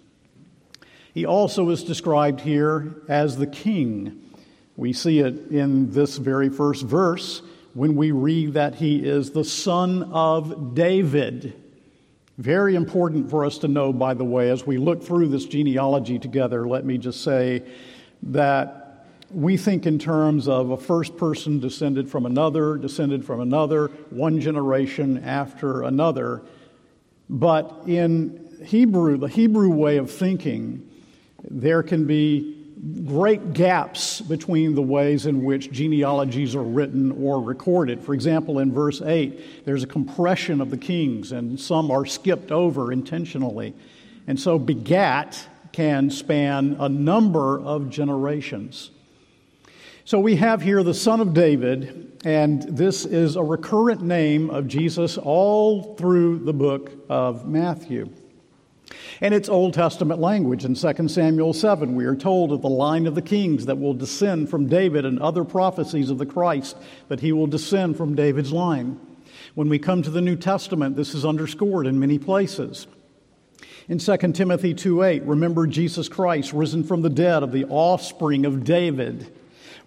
He 1.12 1.26
also 1.26 1.68
is 1.70 1.82
described 1.82 2.40
here 2.40 2.94
as 3.08 3.36
the 3.36 3.46
King. 3.46 4.27
We 4.78 4.92
see 4.92 5.18
it 5.18 5.50
in 5.50 5.90
this 5.90 6.18
very 6.18 6.50
first 6.50 6.84
verse 6.84 7.42
when 7.74 7.96
we 7.96 8.12
read 8.12 8.52
that 8.52 8.76
he 8.76 9.04
is 9.04 9.32
the 9.32 9.42
son 9.42 10.04
of 10.12 10.76
David. 10.76 11.52
Very 12.38 12.76
important 12.76 13.28
for 13.28 13.44
us 13.44 13.58
to 13.58 13.66
know, 13.68 13.92
by 13.92 14.14
the 14.14 14.24
way, 14.24 14.50
as 14.50 14.64
we 14.64 14.78
look 14.78 15.02
through 15.02 15.30
this 15.30 15.46
genealogy 15.46 16.20
together, 16.20 16.68
let 16.68 16.84
me 16.84 16.96
just 16.96 17.24
say 17.24 17.64
that 18.22 19.04
we 19.32 19.56
think 19.56 19.84
in 19.84 19.98
terms 19.98 20.46
of 20.46 20.70
a 20.70 20.76
first 20.76 21.16
person 21.16 21.58
descended 21.58 22.08
from 22.08 22.24
another, 22.24 22.76
descended 22.76 23.24
from 23.24 23.40
another, 23.40 23.88
one 24.10 24.40
generation 24.40 25.24
after 25.24 25.82
another. 25.82 26.40
But 27.28 27.82
in 27.88 28.62
Hebrew, 28.64 29.16
the 29.16 29.26
Hebrew 29.26 29.70
way 29.70 29.96
of 29.96 30.08
thinking, 30.08 30.88
there 31.50 31.82
can 31.82 32.06
be 32.06 32.57
great 33.04 33.52
gaps 33.52 34.20
between 34.20 34.74
the 34.74 34.82
ways 34.82 35.26
in 35.26 35.42
which 35.42 35.70
genealogies 35.70 36.54
are 36.54 36.62
written 36.62 37.12
or 37.12 37.40
recorded. 37.40 38.02
For 38.02 38.14
example, 38.14 38.58
in 38.58 38.72
verse 38.72 39.02
8, 39.02 39.64
there's 39.64 39.82
a 39.82 39.86
compression 39.86 40.60
of 40.60 40.70
the 40.70 40.76
kings, 40.76 41.32
and 41.32 41.58
some 41.58 41.90
are 41.90 42.06
skipped 42.06 42.52
over 42.52 42.92
intentionally. 42.92 43.74
And 44.26 44.38
so, 44.38 44.58
begat 44.58 45.46
can 45.72 46.10
span 46.10 46.76
a 46.78 46.88
number 46.88 47.60
of 47.60 47.90
generations. 47.90 48.90
So, 50.04 50.20
we 50.20 50.36
have 50.36 50.62
here 50.62 50.82
the 50.82 50.94
son 50.94 51.20
of 51.20 51.34
David, 51.34 52.18
and 52.24 52.62
this 52.62 53.04
is 53.04 53.36
a 53.36 53.42
recurrent 53.42 54.02
name 54.02 54.50
of 54.50 54.68
Jesus 54.68 55.18
all 55.18 55.94
through 55.96 56.40
the 56.40 56.52
book 56.52 56.92
of 57.08 57.46
Matthew. 57.46 58.10
And 59.20 59.34
it's 59.34 59.48
Old 59.48 59.74
Testament 59.74 60.20
language. 60.20 60.64
In 60.64 60.74
2 60.74 61.08
Samuel 61.08 61.52
7, 61.52 61.94
we 61.96 62.04
are 62.04 62.14
told 62.14 62.52
of 62.52 62.62
the 62.62 62.68
line 62.68 63.06
of 63.06 63.16
the 63.16 63.22
kings 63.22 63.66
that 63.66 63.78
will 63.78 63.94
descend 63.94 64.48
from 64.48 64.68
David 64.68 65.04
and 65.04 65.18
other 65.18 65.44
prophecies 65.44 66.10
of 66.10 66.18
the 66.18 66.26
Christ 66.26 66.76
that 67.08 67.20
he 67.20 67.32
will 67.32 67.48
descend 67.48 67.96
from 67.96 68.14
David's 68.14 68.52
line. 68.52 69.00
When 69.54 69.68
we 69.68 69.78
come 69.80 70.02
to 70.02 70.10
the 70.10 70.20
New 70.20 70.36
Testament, 70.36 70.94
this 70.94 71.14
is 71.14 71.24
underscored 71.24 71.86
in 71.86 71.98
many 71.98 72.18
places. 72.18 72.86
In 73.88 73.98
2 73.98 74.34
Timothy 74.34 74.72
2:8, 74.72 75.26
remember 75.26 75.66
Jesus 75.66 76.08
Christ 76.08 76.52
risen 76.52 76.84
from 76.84 77.02
the 77.02 77.10
dead 77.10 77.42
of 77.42 77.50
the 77.52 77.64
offspring 77.64 78.46
of 78.46 78.62
David 78.62 79.26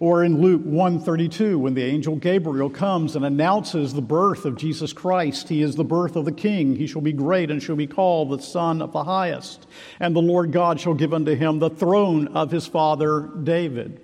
or 0.02 0.24
in 0.24 0.40
Luke 0.40 0.62
132, 0.64 1.60
when 1.60 1.74
the 1.74 1.84
angel 1.84 2.16
Gabriel 2.16 2.68
comes 2.68 3.14
and 3.14 3.24
announces 3.24 3.94
the 3.94 4.02
birth 4.02 4.44
of 4.44 4.56
Jesus 4.56 4.92
Christ, 4.92 5.48
he 5.48 5.62
is 5.62 5.76
the 5.76 5.84
birth 5.84 6.16
of 6.16 6.24
the 6.24 6.32
King. 6.32 6.74
He 6.74 6.88
shall 6.88 7.00
be 7.00 7.12
great 7.12 7.52
and 7.52 7.62
shall 7.62 7.76
be 7.76 7.86
called 7.86 8.30
the 8.30 8.42
Son 8.42 8.82
of 8.82 8.90
the 8.90 9.04
Highest. 9.04 9.64
And 10.00 10.16
the 10.16 10.20
Lord 10.20 10.50
God 10.50 10.80
shall 10.80 10.94
give 10.94 11.14
unto 11.14 11.36
him 11.36 11.60
the 11.60 11.70
throne 11.70 12.26
of 12.34 12.50
his 12.50 12.66
father 12.66 13.30
David. 13.44 14.00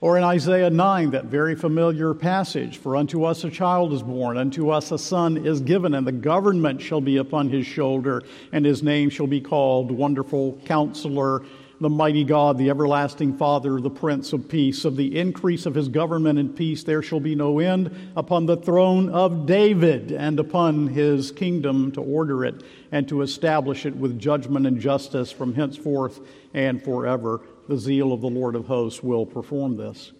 Or 0.00 0.18
in 0.18 0.24
Isaiah 0.24 0.70
9, 0.70 1.10
that 1.12 1.26
very 1.26 1.54
familiar 1.54 2.14
passage 2.14 2.78
For 2.78 2.96
unto 2.96 3.22
us 3.22 3.44
a 3.44 3.50
child 3.50 3.92
is 3.92 4.02
born, 4.02 4.36
unto 4.36 4.70
us 4.70 4.90
a 4.90 4.98
son 4.98 5.46
is 5.46 5.60
given, 5.60 5.94
and 5.94 6.04
the 6.04 6.10
government 6.10 6.82
shall 6.82 7.00
be 7.00 7.18
upon 7.18 7.48
his 7.48 7.64
shoulder, 7.64 8.24
and 8.50 8.64
his 8.64 8.82
name 8.82 9.08
shall 9.08 9.28
be 9.28 9.40
called 9.40 9.92
Wonderful 9.92 10.58
Counselor 10.64 11.44
the 11.82 11.90
mighty 11.90 12.22
God, 12.22 12.58
the 12.58 12.70
everlasting 12.70 13.36
Father, 13.36 13.80
the 13.80 13.90
Prince 13.90 14.32
of 14.32 14.48
Peace. 14.48 14.84
Of 14.84 14.96
the 14.96 15.18
increase 15.18 15.66
of 15.66 15.74
his 15.74 15.88
government 15.88 16.38
and 16.38 16.54
peace 16.54 16.84
there 16.84 17.02
shall 17.02 17.18
be 17.18 17.34
no 17.34 17.58
end 17.58 18.12
upon 18.16 18.46
the 18.46 18.56
throne 18.56 19.08
of 19.08 19.46
David 19.46 20.12
and 20.12 20.38
upon 20.38 20.86
his 20.86 21.32
kingdom 21.32 21.90
to 21.92 22.00
order 22.00 22.44
it 22.44 22.62
and 22.92 23.08
to 23.08 23.22
establish 23.22 23.84
it 23.84 23.96
with 23.96 24.16
judgment 24.20 24.64
and 24.64 24.80
justice 24.80 25.32
from 25.32 25.54
henceforth 25.54 26.20
and 26.54 26.80
forever. 26.80 27.40
The 27.68 27.78
zeal 27.78 28.12
of 28.12 28.20
the 28.20 28.30
Lord 28.30 28.54
of 28.54 28.66
hosts 28.66 29.02
will 29.02 29.26
perform 29.26 29.76
this. 29.76 30.12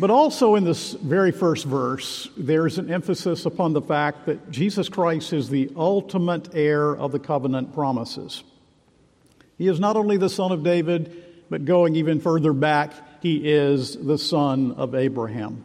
But 0.00 0.10
also 0.10 0.56
in 0.56 0.64
this 0.64 0.94
very 0.94 1.30
first 1.30 1.66
verse, 1.66 2.28
there's 2.36 2.78
an 2.78 2.90
emphasis 2.92 3.46
upon 3.46 3.74
the 3.74 3.82
fact 3.82 4.26
that 4.26 4.50
Jesus 4.50 4.88
Christ 4.88 5.32
is 5.32 5.48
the 5.48 5.70
ultimate 5.76 6.52
heir 6.52 6.96
of 6.96 7.12
the 7.12 7.20
covenant 7.20 7.72
promises. 7.72 8.42
He 9.58 9.68
is 9.68 9.80
not 9.80 9.96
only 9.96 10.16
the 10.16 10.28
son 10.28 10.52
of 10.52 10.62
David, 10.62 11.24
but 11.50 11.64
going 11.64 11.96
even 11.96 12.20
further 12.20 12.52
back, 12.52 12.92
he 13.22 13.48
is 13.50 13.96
the 13.96 14.18
son 14.18 14.72
of 14.72 14.94
Abraham. 14.94 15.64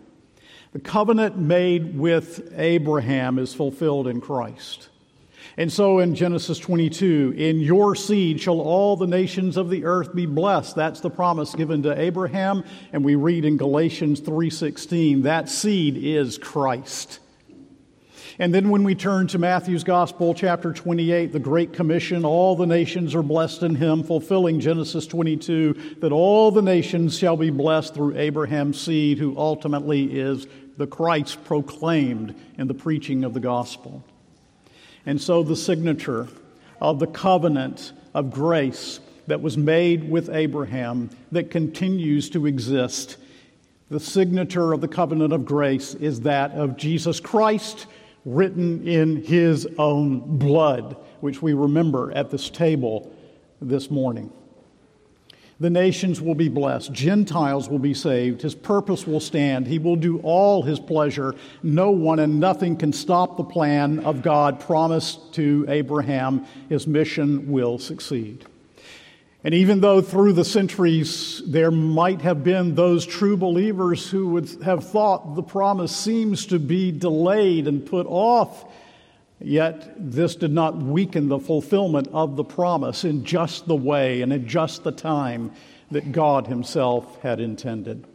The 0.73 0.79
covenant 0.79 1.37
made 1.37 1.97
with 1.97 2.53
Abraham 2.55 3.39
is 3.39 3.53
fulfilled 3.53 4.07
in 4.07 4.21
Christ. 4.21 4.89
And 5.55 5.73
so 5.73 5.97
in 5.97 6.13
Genesis 6.13 6.59
22, 6.59 7.33
in 7.35 7.59
your 7.59 7.95
seed 7.95 8.39
shall 8.39 8.59
all 8.59 8.95
the 8.95 9.07
nations 9.07 9.57
of 9.57 9.71
the 9.71 9.85
earth 9.85 10.13
be 10.13 10.27
blessed. 10.27 10.75
That's 10.75 10.99
the 10.99 11.09
promise 11.09 11.55
given 11.55 11.81
to 11.83 11.99
Abraham, 11.99 12.63
and 12.93 13.03
we 13.03 13.15
read 13.15 13.43
in 13.43 13.57
Galatians 13.57 14.19
3:16, 14.19 15.23
that 15.23 15.49
seed 15.49 15.97
is 15.97 16.37
Christ. 16.37 17.19
And 18.39 18.53
then 18.53 18.69
when 18.69 18.83
we 18.83 18.93
turn 18.93 19.25
to 19.27 19.39
Matthew's 19.39 19.83
Gospel, 19.83 20.35
chapter 20.35 20.71
28, 20.71 21.31
the 21.31 21.39
Great 21.39 21.73
Commission, 21.73 22.23
all 22.23 22.55
the 22.55 22.67
nations 22.67 23.15
are 23.15 23.23
blessed 23.23 23.63
in 23.63 23.73
him, 23.73 24.03
fulfilling 24.03 24.59
Genesis 24.59 25.07
22, 25.07 25.95
that 26.01 26.11
all 26.11 26.51
the 26.51 26.61
nations 26.61 27.17
shall 27.17 27.35
be 27.35 27.49
blessed 27.49 27.95
through 27.95 28.15
Abraham's 28.15 28.79
seed, 28.79 29.17
who 29.17 29.35
ultimately 29.35 30.19
is 30.19 30.45
the 30.77 30.85
Christ 30.85 31.43
proclaimed 31.45 32.35
in 32.59 32.67
the 32.67 32.75
preaching 32.75 33.23
of 33.23 33.33
the 33.33 33.39
gospel. 33.39 34.05
And 35.07 35.19
so 35.19 35.41
the 35.41 35.55
signature 35.55 36.27
of 36.79 36.99
the 36.99 37.07
covenant 37.07 37.91
of 38.13 38.29
grace 38.29 38.99
that 39.25 39.41
was 39.41 39.57
made 39.57 40.07
with 40.07 40.29
Abraham 40.29 41.09
that 41.31 41.49
continues 41.49 42.29
to 42.29 42.45
exist. 42.45 43.17
The 43.89 43.99
signature 43.99 44.73
of 44.73 44.81
the 44.81 44.87
covenant 44.87 45.33
of 45.33 45.43
grace 45.43 45.95
is 45.95 46.21
that 46.21 46.51
of 46.51 46.77
Jesus 46.77 47.19
Christ 47.19 47.87
written 48.27 48.85
in 48.85 49.23
his 49.23 49.65
own 49.77 50.19
blood, 50.37 50.97
which 51.21 51.41
we 51.41 51.53
remember 51.53 52.11
at 52.11 52.29
this 52.29 52.49
table 52.49 53.09
this 53.61 53.89
morning. 53.89 54.29
The 55.61 55.69
nations 55.69 56.21
will 56.21 56.35
be 56.35 56.49
blessed. 56.49 56.91
Gentiles 56.91 57.69
will 57.69 57.79
be 57.79 57.93
saved. 57.93 58.41
His 58.41 58.53
purpose 58.53 59.07
will 59.07 59.21
stand. 59.21 59.65
He 59.65 59.79
will 59.79 59.95
do 59.95 60.19
all 60.19 60.61
his 60.61 60.77
pleasure. 60.77 61.35
No 61.63 61.89
one 61.89 62.19
and 62.19 62.37
nothing 62.37 62.75
can 62.75 62.91
stop 62.91 63.37
the 63.37 63.45
plan 63.45 63.99
of 63.99 64.21
God 64.21 64.59
promised 64.59 65.33
to 65.35 65.65
Abraham. 65.69 66.45
His 66.67 66.85
mission 66.85 67.49
will 67.49 67.79
succeed. 67.79 68.45
And 69.47 69.55
even 69.55 69.79
though 69.79 70.01
through 70.01 70.33
the 70.33 70.43
centuries 70.43 71.41
there 71.47 71.71
might 71.71 72.19
have 72.19 72.43
been 72.43 72.75
those 72.75 73.05
true 73.05 73.37
believers 73.37 74.09
who 74.09 74.27
would 74.27 74.49
have 74.61 74.83
thought 74.83 75.35
the 75.35 75.41
promise 75.41 75.95
seems 75.95 76.47
to 76.47 76.59
be 76.59 76.91
delayed 76.91 77.65
and 77.65 77.85
put 77.85 78.05
off, 78.07 78.65
yet 79.39 79.93
this 79.97 80.35
did 80.35 80.51
not 80.51 80.75
weaken 80.75 81.29
the 81.29 81.39
fulfillment 81.39 82.09
of 82.11 82.35
the 82.35 82.43
promise 82.43 83.05
in 83.05 83.23
just 83.23 83.67
the 83.67 83.75
way 83.77 84.21
and 84.21 84.33
in 84.33 84.49
just 84.49 84.83
the 84.83 84.91
time 84.91 85.53
that 85.91 86.11
God 86.11 86.47
Himself 86.47 87.21
had 87.21 87.39
intended. 87.39 88.05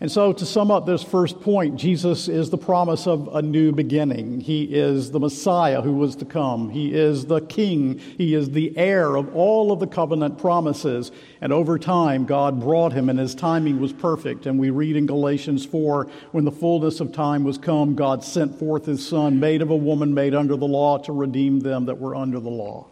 And 0.00 0.10
so, 0.10 0.32
to 0.32 0.44
sum 0.44 0.72
up 0.72 0.86
this 0.86 1.04
first 1.04 1.40
point, 1.40 1.76
Jesus 1.76 2.26
is 2.26 2.50
the 2.50 2.58
promise 2.58 3.06
of 3.06 3.32
a 3.32 3.40
new 3.40 3.70
beginning. 3.70 4.40
He 4.40 4.64
is 4.64 5.12
the 5.12 5.20
Messiah 5.20 5.82
who 5.82 5.92
was 5.92 6.16
to 6.16 6.24
come. 6.24 6.68
He 6.68 6.92
is 6.92 7.26
the 7.26 7.40
King. 7.42 7.98
He 8.18 8.34
is 8.34 8.50
the 8.50 8.76
heir 8.76 9.14
of 9.14 9.36
all 9.36 9.70
of 9.70 9.78
the 9.78 9.86
covenant 9.86 10.36
promises. 10.36 11.12
And 11.40 11.52
over 11.52 11.78
time, 11.78 12.24
God 12.24 12.58
brought 12.58 12.92
him, 12.92 13.08
and 13.08 13.20
his 13.20 13.36
timing 13.36 13.78
was 13.78 13.92
perfect. 13.92 14.46
And 14.46 14.58
we 14.58 14.70
read 14.70 14.96
in 14.96 15.06
Galatians 15.06 15.64
4 15.64 16.08
when 16.32 16.44
the 16.44 16.50
fullness 16.50 16.98
of 16.98 17.12
time 17.12 17.44
was 17.44 17.56
come, 17.56 17.94
God 17.94 18.24
sent 18.24 18.58
forth 18.58 18.86
his 18.86 19.06
Son, 19.06 19.38
made 19.38 19.62
of 19.62 19.70
a 19.70 19.76
woman 19.76 20.12
made 20.12 20.34
under 20.34 20.56
the 20.56 20.66
law, 20.66 20.98
to 20.98 21.12
redeem 21.12 21.60
them 21.60 21.86
that 21.86 22.00
were 22.00 22.16
under 22.16 22.40
the 22.40 22.50
law. 22.50 22.88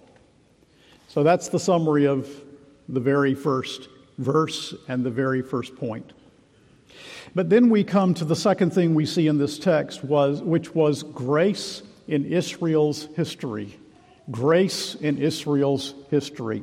So, 1.09 1.25
that's 1.25 1.49
the 1.49 1.59
summary 1.59 2.07
of 2.07 2.29
the 2.89 3.01
very 3.01 3.35
first 3.35 3.89
verse 4.19 4.73
and 4.87 5.05
the 5.05 5.11
very 5.11 5.43
first 5.43 5.75
point. 5.75 6.13
But 7.35 7.49
then 7.49 7.71
we 7.71 7.83
come 7.83 8.13
to 8.15 8.25
the 8.25 8.37
second 8.37 8.75
thing 8.75 8.95
we 8.95 9.07
see 9.07 9.27
in 9.27 9.39
this 9.39 9.59
text 9.59 10.05
was 10.05 10.43
which 10.43 10.75
was 10.75 11.03
grace 11.03 11.83
in 12.07 12.27
Israel's 12.27 13.09
history. 13.17 13.79
Grace 14.31 14.95
in 14.97 15.17
Israel's 15.17 15.95
history. 16.11 16.63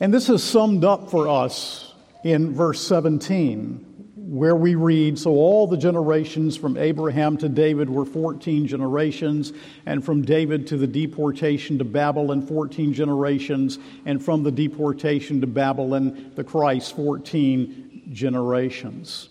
And 0.00 0.12
this 0.12 0.28
is 0.30 0.42
summed 0.42 0.84
up 0.84 1.10
for 1.10 1.28
us 1.28 1.92
in 2.24 2.54
verse 2.54 2.86
17, 2.86 4.12
where 4.16 4.56
we 4.56 4.74
read 4.74 5.18
So 5.18 5.32
all 5.32 5.66
the 5.66 5.76
generations 5.76 6.56
from 6.56 6.76
Abraham 6.76 7.36
to 7.38 7.48
David 7.48 7.88
were 7.88 8.04
14 8.04 8.66
generations, 8.66 9.52
and 9.84 10.04
from 10.04 10.22
David 10.22 10.66
to 10.68 10.76
the 10.76 10.86
deportation 10.86 11.78
to 11.78 11.84
Babylon, 11.84 12.46
14 12.46 12.92
generations, 12.92 13.78
and 14.04 14.22
from 14.22 14.42
the 14.42 14.50
deportation 14.50 15.40
to 15.42 15.46
Babylon, 15.46 16.32
the 16.34 16.44
Christ, 16.44 16.96
14 16.96 17.85
generations. 18.12 19.28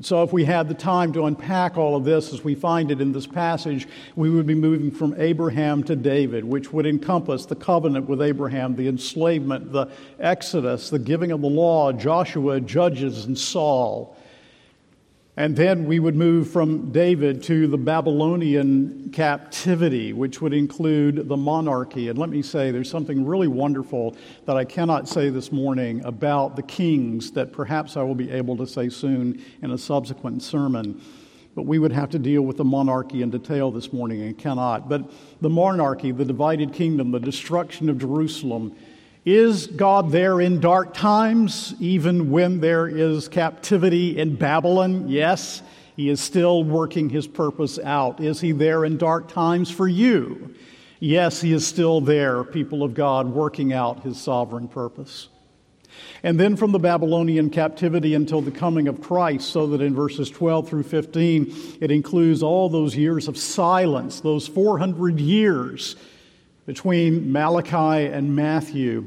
So, 0.00 0.24
if 0.24 0.32
we 0.32 0.44
had 0.44 0.68
the 0.68 0.74
time 0.74 1.12
to 1.12 1.26
unpack 1.26 1.78
all 1.78 1.94
of 1.94 2.04
this 2.04 2.32
as 2.32 2.42
we 2.42 2.56
find 2.56 2.90
it 2.90 3.00
in 3.00 3.12
this 3.12 3.28
passage, 3.28 3.86
we 4.16 4.28
would 4.28 4.46
be 4.46 4.54
moving 4.54 4.90
from 4.90 5.14
Abraham 5.18 5.84
to 5.84 5.94
David, 5.94 6.42
which 6.44 6.72
would 6.72 6.84
encompass 6.84 7.46
the 7.46 7.54
covenant 7.54 8.08
with 8.08 8.20
Abraham, 8.20 8.74
the 8.74 8.88
enslavement, 8.88 9.70
the 9.70 9.86
exodus, 10.18 10.90
the 10.90 10.98
giving 10.98 11.30
of 11.30 11.42
the 11.42 11.48
law, 11.48 11.92
Joshua, 11.92 12.60
Judges, 12.60 13.26
and 13.26 13.38
Saul. 13.38 14.16
And 15.36 15.56
then 15.56 15.86
we 15.86 15.98
would 15.98 16.14
move 16.14 16.48
from 16.48 16.92
David 16.92 17.42
to 17.44 17.66
the 17.66 17.76
Babylonian 17.76 19.10
captivity, 19.12 20.12
which 20.12 20.40
would 20.40 20.52
include 20.52 21.28
the 21.28 21.36
monarchy. 21.36 22.08
And 22.08 22.16
let 22.16 22.28
me 22.28 22.40
say, 22.40 22.70
there's 22.70 22.88
something 22.88 23.26
really 23.26 23.48
wonderful 23.48 24.14
that 24.46 24.56
I 24.56 24.64
cannot 24.64 25.08
say 25.08 25.30
this 25.30 25.50
morning 25.50 26.04
about 26.04 26.54
the 26.54 26.62
kings 26.62 27.32
that 27.32 27.52
perhaps 27.52 27.96
I 27.96 28.04
will 28.04 28.14
be 28.14 28.30
able 28.30 28.56
to 28.58 28.66
say 28.66 28.88
soon 28.88 29.42
in 29.60 29.72
a 29.72 29.78
subsequent 29.78 30.40
sermon. 30.40 31.02
But 31.56 31.66
we 31.66 31.80
would 31.80 31.92
have 31.92 32.10
to 32.10 32.18
deal 32.20 32.42
with 32.42 32.56
the 32.56 32.64
monarchy 32.64 33.20
in 33.20 33.30
detail 33.30 33.72
this 33.72 33.92
morning 33.92 34.22
and 34.22 34.38
cannot. 34.38 34.88
But 34.88 35.10
the 35.40 35.50
monarchy, 35.50 36.12
the 36.12 36.24
divided 36.24 36.72
kingdom, 36.72 37.10
the 37.10 37.18
destruction 37.18 37.88
of 37.88 37.98
Jerusalem, 37.98 38.76
is 39.24 39.66
God 39.66 40.10
there 40.10 40.40
in 40.40 40.60
dark 40.60 40.92
times, 40.92 41.74
even 41.80 42.30
when 42.30 42.60
there 42.60 42.86
is 42.86 43.26
captivity 43.28 44.18
in 44.18 44.36
Babylon? 44.36 45.08
Yes, 45.08 45.62
He 45.96 46.10
is 46.10 46.20
still 46.20 46.62
working 46.62 47.08
His 47.08 47.26
purpose 47.26 47.78
out. 47.78 48.20
Is 48.20 48.40
He 48.40 48.52
there 48.52 48.84
in 48.84 48.98
dark 48.98 49.28
times 49.28 49.70
for 49.70 49.88
you? 49.88 50.54
Yes, 51.00 51.40
He 51.40 51.52
is 51.52 51.66
still 51.66 52.02
there, 52.02 52.44
people 52.44 52.82
of 52.82 52.92
God, 52.92 53.28
working 53.28 53.72
out 53.72 54.02
His 54.02 54.20
sovereign 54.20 54.68
purpose. 54.68 55.28
And 56.22 56.38
then 56.38 56.56
from 56.56 56.72
the 56.72 56.78
Babylonian 56.78 57.50
captivity 57.50 58.14
until 58.14 58.42
the 58.42 58.50
coming 58.50 58.88
of 58.88 59.00
Christ, 59.00 59.48
so 59.50 59.68
that 59.68 59.80
in 59.80 59.94
verses 59.94 60.28
12 60.28 60.68
through 60.68 60.82
15, 60.82 61.78
it 61.80 61.90
includes 61.90 62.42
all 62.42 62.68
those 62.68 62.96
years 62.96 63.28
of 63.28 63.38
silence, 63.38 64.20
those 64.20 64.46
400 64.48 65.20
years 65.20 65.96
between 66.66 67.30
Malachi 67.30 68.06
and 68.06 68.34
Matthew, 68.34 69.06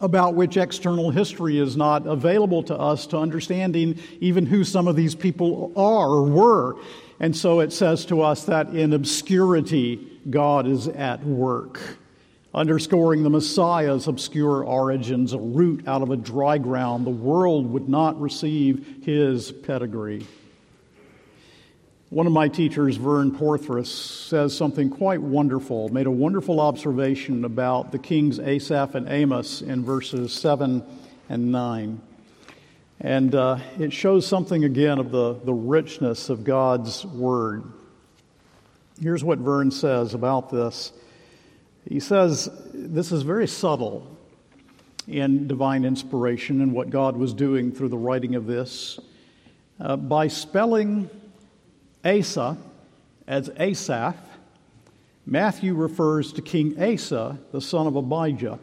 about 0.00 0.34
which 0.34 0.56
external 0.56 1.10
history 1.10 1.58
is 1.58 1.76
not 1.76 2.06
available 2.06 2.62
to 2.62 2.76
us 2.76 3.06
to 3.08 3.18
understanding 3.18 3.98
even 4.20 4.46
who 4.46 4.62
some 4.62 4.86
of 4.86 4.94
these 4.94 5.14
people 5.14 5.72
are 5.76 6.08
or 6.08 6.22
were. 6.22 6.76
And 7.18 7.36
so 7.36 7.60
it 7.60 7.72
says 7.72 8.06
to 8.06 8.22
us 8.22 8.44
that 8.44 8.68
in 8.68 8.92
obscurity, 8.92 10.20
God 10.30 10.68
is 10.68 10.86
at 10.86 11.24
work, 11.24 11.80
underscoring 12.54 13.24
the 13.24 13.30
Messiah's 13.30 14.06
obscure 14.06 14.62
origins, 14.62 15.32
a 15.32 15.38
root 15.38 15.88
out 15.88 16.02
of 16.02 16.10
a 16.10 16.16
dry 16.16 16.58
ground. 16.58 17.04
The 17.04 17.10
world 17.10 17.66
would 17.72 17.88
not 17.88 18.20
receive 18.20 19.02
his 19.02 19.50
pedigree. 19.50 20.24
One 22.10 22.26
of 22.26 22.32
my 22.32 22.48
teachers, 22.48 22.96
Vern 22.96 23.32
Poythress, 23.32 23.88
says 23.88 24.56
something 24.56 24.88
quite 24.88 25.20
wonderful, 25.20 25.90
made 25.90 26.06
a 26.06 26.10
wonderful 26.10 26.58
observation 26.58 27.44
about 27.44 27.92
the 27.92 27.98
kings 27.98 28.38
Asaph 28.38 28.94
and 28.94 29.06
Amos 29.10 29.60
in 29.60 29.84
verses 29.84 30.32
7 30.32 30.82
and 31.28 31.52
9. 31.52 32.00
And 33.02 33.34
uh, 33.34 33.58
it 33.78 33.92
shows 33.92 34.26
something 34.26 34.64
again 34.64 34.98
of 34.98 35.10
the, 35.10 35.34
the 35.34 35.52
richness 35.52 36.30
of 36.30 36.44
God's 36.44 37.04
word. 37.04 37.64
Here's 38.98 39.22
what 39.22 39.40
Vern 39.40 39.70
says 39.70 40.14
about 40.14 40.48
this. 40.48 40.92
He 41.86 42.00
says, 42.00 42.48
This 42.72 43.12
is 43.12 43.20
very 43.20 43.46
subtle 43.46 44.16
in 45.06 45.46
divine 45.46 45.84
inspiration 45.84 46.62
and 46.62 46.72
what 46.72 46.88
God 46.88 47.18
was 47.18 47.34
doing 47.34 47.70
through 47.70 47.90
the 47.90 47.98
writing 47.98 48.34
of 48.34 48.46
this. 48.46 48.98
Uh, 49.78 49.96
by 49.96 50.28
spelling 50.28 51.10
Asa 52.04 52.56
as 53.26 53.50
Asaph, 53.58 54.16
Matthew 55.26 55.74
refers 55.74 56.32
to 56.32 56.42
King 56.42 56.80
Asa, 56.82 57.38
the 57.52 57.60
son 57.60 57.86
of 57.86 57.96
Abijah. 57.96 58.58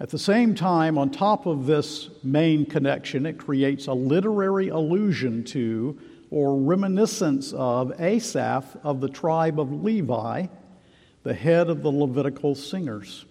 At 0.00 0.10
the 0.10 0.18
same 0.18 0.54
time, 0.54 0.98
on 0.98 1.10
top 1.10 1.46
of 1.46 1.66
this 1.66 2.10
main 2.22 2.66
connection, 2.66 3.26
it 3.26 3.38
creates 3.38 3.86
a 3.86 3.94
literary 3.94 4.68
allusion 4.68 5.44
to 5.44 5.98
or 6.30 6.56
reminiscence 6.56 7.52
of 7.54 7.98
Asaph 7.98 8.76
of 8.84 9.00
the 9.00 9.08
tribe 9.08 9.58
of 9.58 9.82
Levi, 9.82 10.46
the 11.22 11.34
head 11.34 11.68
of 11.70 11.82
the 11.82 11.90
Levitical 11.90 12.54
singers. 12.54 13.24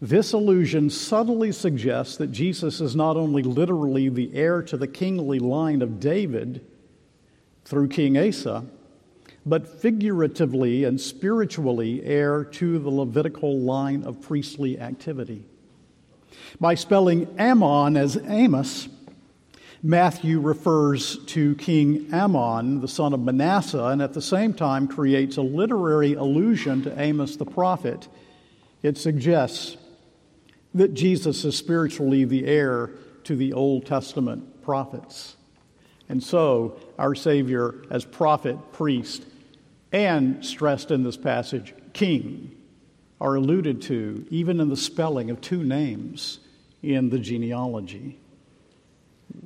This 0.00 0.32
allusion 0.32 0.90
subtly 0.90 1.52
suggests 1.52 2.16
that 2.16 2.32
Jesus 2.32 2.80
is 2.80 2.96
not 2.96 3.16
only 3.16 3.42
literally 3.42 4.08
the 4.08 4.34
heir 4.34 4.62
to 4.62 4.76
the 4.76 4.88
kingly 4.88 5.38
line 5.38 5.80
of 5.80 6.00
David, 6.00 6.64
through 7.64 7.88
King 7.88 8.18
Asa, 8.18 8.64
but 9.44 9.80
figuratively 9.80 10.84
and 10.84 11.00
spiritually 11.00 12.02
heir 12.04 12.44
to 12.44 12.78
the 12.78 12.90
Levitical 12.90 13.58
line 13.58 14.04
of 14.04 14.20
priestly 14.20 14.78
activity. 14.78 15.44
By 16.60 16.74
spelling 16.74 17.28
Amon 17.38 17.96
as 17.96 18.16
Amos, 18.16 18.88
Matthew 19.82 20.38
refers 20.38 21.18
to 21.26 21.56
King 21.56 22.08
Amon, 22.14 22.80
the 22.80 22.88
son 22.88 23.12
of 23.12 23.20
Manasseh, 23.20 23.86
and 23.86 24.00
at 24.00 24.12
the 24.12 24.22
same 24.22 24.54
time 24.54 24.86
creates 24.86 25.36
a 25.36 25.42
literary 25.42 26.14
allusion 26.14 26.82
to 26.82 27.00
Amos 27.00 27.34
the 27.36 27.44
prophet. 27.44 28.06
It 28.82 28.96
suggests 28.96 29.76
that 30.72 30.94
Jesus 30.94 31.44
is 31.44 31.56
spiritually 31.56 32.24
the 32.24 32.46
heir 32.46 32.90
to 33.24 33.34
the 33.34 33.52
Old 33.52 33.84
Testament 33.84 34.62
prophets. 34.62 35.36
And 36.08 36.22
so, 36.22 36.78
our 36.98 37.14
Savior, 37.14 37.74
as 37.90 38.04
prophet, 38.04 38.58
priest, 38.72 39.24
and 39.92 40.44
stressed 40.44 40.90
in 40.90 41.02
this 41.02 41.16
passage, 41.16 41.74
king, 41.92 42.56
are 43.20 43.36
alluded 43.36 43.82
to 43.82 44.26
even 44.30 44.60
in 44.60 44.68
the 44.68 44.76
spelling 44.76 45.30
of 45.30 45.40
two 45.40 45.62
names 45.62 46.40
in 46.82 47.10
the 47.10 47.18
genealogy. 47.18 48.18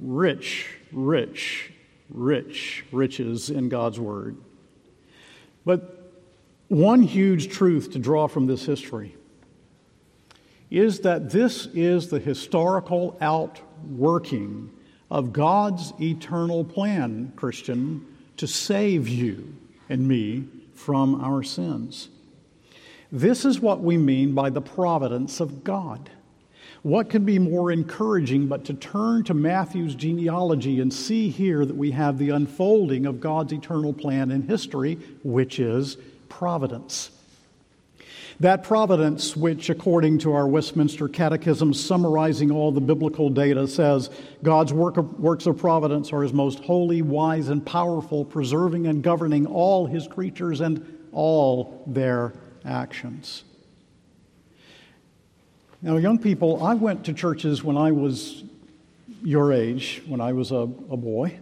Rich, 0.01 0.69
rich, 0.93 1.73
rich 2.09 2.85
riches 2.91 3.51
in 3.51 3.69
God's 3.69 4.01
Word. 4.01 4.37
But 5.65 6.13
one 6.69 7.03
huge 7.03 7.49
truth 7.49 7.93
to 7.93 7.99
draw 7.99 8.27
from 8.27 8.47
this 8.47 8.65
history 8.65 9.15
is 10.71 11.01
that 11.01 11.31
this 11.31 11.67
is 11.67 12.09
the 12.09 12.19
historical 12.19 13.17
outworking 13.21 14.71
of 15.11 15.33
God's 15.33 15.93
eternal 16.01 16.65
plan, 16.65 17.33
Christian, 17.37 18.05
to 18.37 18.47
save 18.47 19.09
you 19.09 19.55
and 19.89 20.07
me 20.07 20.45
from 20.75 21.21
our 21.25 21.43
sins. 21.43 22.09
This 23.13 23.45
is 23.45 23.61
what 23.61 23.81
we 23.81 23.97
mean 23.97 24.35
by 24.35 24.51
the 24.51 24.61
providence 24.61 25.41
of 25.41 25.63
God. 25.65 26.11
What 26.83 27.11
can 27.11 27.25
be 27.25 27.39
more 27.39 27.73
encouraging 27.73 28.47
but 28.47 28.65
to 28.67 28.75
turn 28.75 29.25
to 29.25 29.35
Matthew's 29.35 29.95
genealogy 29.95 30.81
and 30.81 30.93
see 30.93 31.31
here 31.31 31.65
that 31.65 31.77
we 31.77 31.93
have 31.93 32.19
the 32.19 32.31
unfolding 32.31 33.07
of 33.07 33.21
God's 33.21 33.53
eternal 33.53 33.93
plan 33.93 34.31
in 34.31 34.43
history, 34.43 34.99
which 35.25 35.59
is 35.59 35.97
providence. 36.29 37.11
That 38.41 38.65
providence, 38.65 39.35
which 39.35 39.71
according 39.71 40.19
to 40.19 40.35
our 40.35 40.47
Westminster 40.47 41.09
Catechism, 41.09 41.73
summarizing 41.73 42.51
all 42.51 42.71
the 42.71 42.83
biblical 42.83 43.31
data, 43.31 43.67
says 43.67 44.11
God's 44.43 44.75
work 44.75 44.99
of, 44.99 45.19
works 45.19 45.47
of 45.47 45.57
providence 45.57 46.13
are 46.13 46.23
his 46.23 46.35
most 46.35 46.59
holy, 46.59 47.01
wise, 47.01 47.49
and 47.49 47.65
powerful, 47.65 48.27
preserving 48.27 48.87
and 48.89 49.03
governing 49.03 49.47
all 49.47 49.87
his 49.87 50.07
creatures 50.07 50.61
and 50.61 51.09
all 51.13 51.83
their 51.87 52.35
actions. 52.67 53.45
Now, 55.81 55.97
young 55.97 56.19
people, 56.19 56.63
I 56.63 56.75
went 56.75 57.05
to 57.07 57.15
churches 57.15 57.65
when 57.65 57.79
I 57.79 57.93
was 57.93 58.45
your 59.23 59.51
age, 59.51 60.03
when 60.07 60.21
I 60.21 60.35
was 60.35 60.51
a, 60.53 60.57
a 60.57 60.97
boy. 60.97 61.39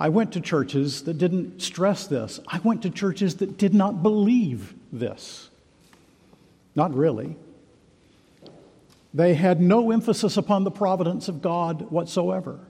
I 0.00 0.08
went 0.08 0.32
to 0.32 0.40
churches 0.40 1.04
that 1.04 1.18
didn't 1.18 1.62
stress 1.62 2.08
this. 2.08 2.40
I 2.48 2.58
went 2.64 2.82
to 2.82 2.90
churches 2.90 3.36
that 3.36 3.56
did 3.56 3.72
not 3.72 4.02
believe 4.02 4.74
this. 4.92 5.48
Not 6.76 6.94
really. 6.94 7.36
They 9.14 9.34
had 9.34 9.60
no 9.62 9.90
emphasis 9.90 10.36
upon 10.36 10.64
the 10.64 10.70
providence 10.70 11.26
of 11.28 11.40
God 11.40 11.90
whatsoever. 11.90 12.60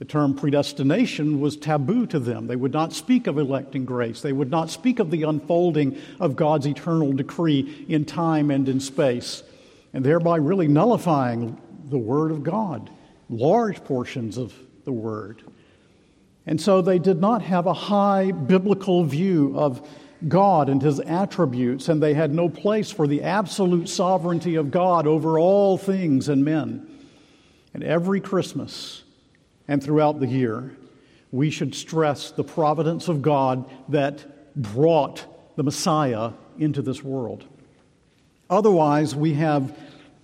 The 0.00 0.04
term 0.04 0.34
predestination 0.34 1.40
was 1.40 1.56
taboo 1.56 2.06
to 2.08 2.18
them. 2.18 2.48
They 2.48 2.56
would 2.56 2.72
not 2.72 2.92
speak 2.92 3.28
of 3.28 3.38
electing 3.38 3.84
grace. 3.84 4.20
They 4.20 4.32
would 4.32 4.50
not 4.50 4.68
speak 4.70 4.98
of 4.98 5.10
the 5.10 5.22
unfolding 5.22 5.98
of 6.20 6.36
God's 6.36 6.66
eternal 6.66 7.12
decree 7.12 7.86
in 7.88 8.04
time 8.04 8.50
and 8.50 8.68
in 8.68 8.80
space, 8.80 9.42
and 9.94 10.04
thereby 10.04 10.36
really 10.36 10.68
nullifying 10.68 11.58
the 11.88 11.96
Word 11.96 12.32
of 12.32 12.42
God, 12.42 12.90
large 13.30 13.82
portions 13.84 14.36
of 14.36 14.52
the 14.84 14.92
Word. 14.92 15.42
And 16.44 16.60
so 16.60 16.82
they 16.82 16.98
did 16.98 17.20
not 17.20 17.40
have 17.42 17.66
a 17.66 17.72
high 17.72 18.32
biblical 18.32 19.04
view 19.04 19.54
of 19.56 19.88
God 20.28 20.68
and 20.68 20.80
his 20.80 21.00
attributes, 21.00 21.88
and 21.88 22.02
they 22.02 22.14
had 22.14 22.32
no 22.32 22.48
place 22.48 22.90
for 22.90 23.06
the 23.06 23.22
absolute 23.22 23.88
sovereignty 23.88 24.54
of 24.54 24.70
God 24.70 25.06
over 25.06 25.38
all 25.38 25.76
things 25.76 26.28
and 26.28 26.44
men. 26.44 26.88
And 27.74 27.84
every 27.84 28.20
Christmas 28.20 29.02
and 29.68 29.82
throughout 29.82 30.20
the 30.20 30.26
year, 30.26 30.76
we 31.32 31.50
should 31.50 31.74
stress 31.74 32.30
the 32.30 32.44
providence 32.44 33.08
of 33.08 33.20
God 33.20 33.68
that 33.90 34.54
brought 34.56 35.26
the 35.56 35.62
Messiah 35.62 36.32
into 36.58 36.80
this 36.80 37.02
world. 37.02 37.44
Otherwise, 38.48 39.14
we 39.14 39.34
have 39.34 39.76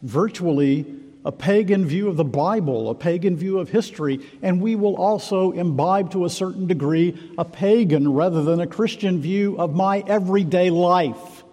virtually 0.03 1.02
a 1.25 1.33
pagan 1.33 1.87
view 1.87 2.09
of 2.09 2.17
the 2.17 2.25
Bible, 2.25 2.91
a 2.91 2.95
pagan 2.95 3.37
view 3.37 3.59
of 3.59 3.69
history, 3.69 4.21
and 4.43 4.61
we 4.61 4.75
will 4.75 4.97
also 4.97 5.53
imbibe 5.53 6.11
to 6.13 6.25
a 6.25 6.31
certain 6.31 6.67
degree 6.67 7.17
a 7.39 7.45
pagan 7.45 8.13
rather 8.13 8.43
than 8.43 8.61
a 8.61 8.67
Christian 8.67 9.21
view 9.21 9.57
of 9.59 9.75
my 9.75 10.03
everyday 10.07 10.71
life. 10.71 11.45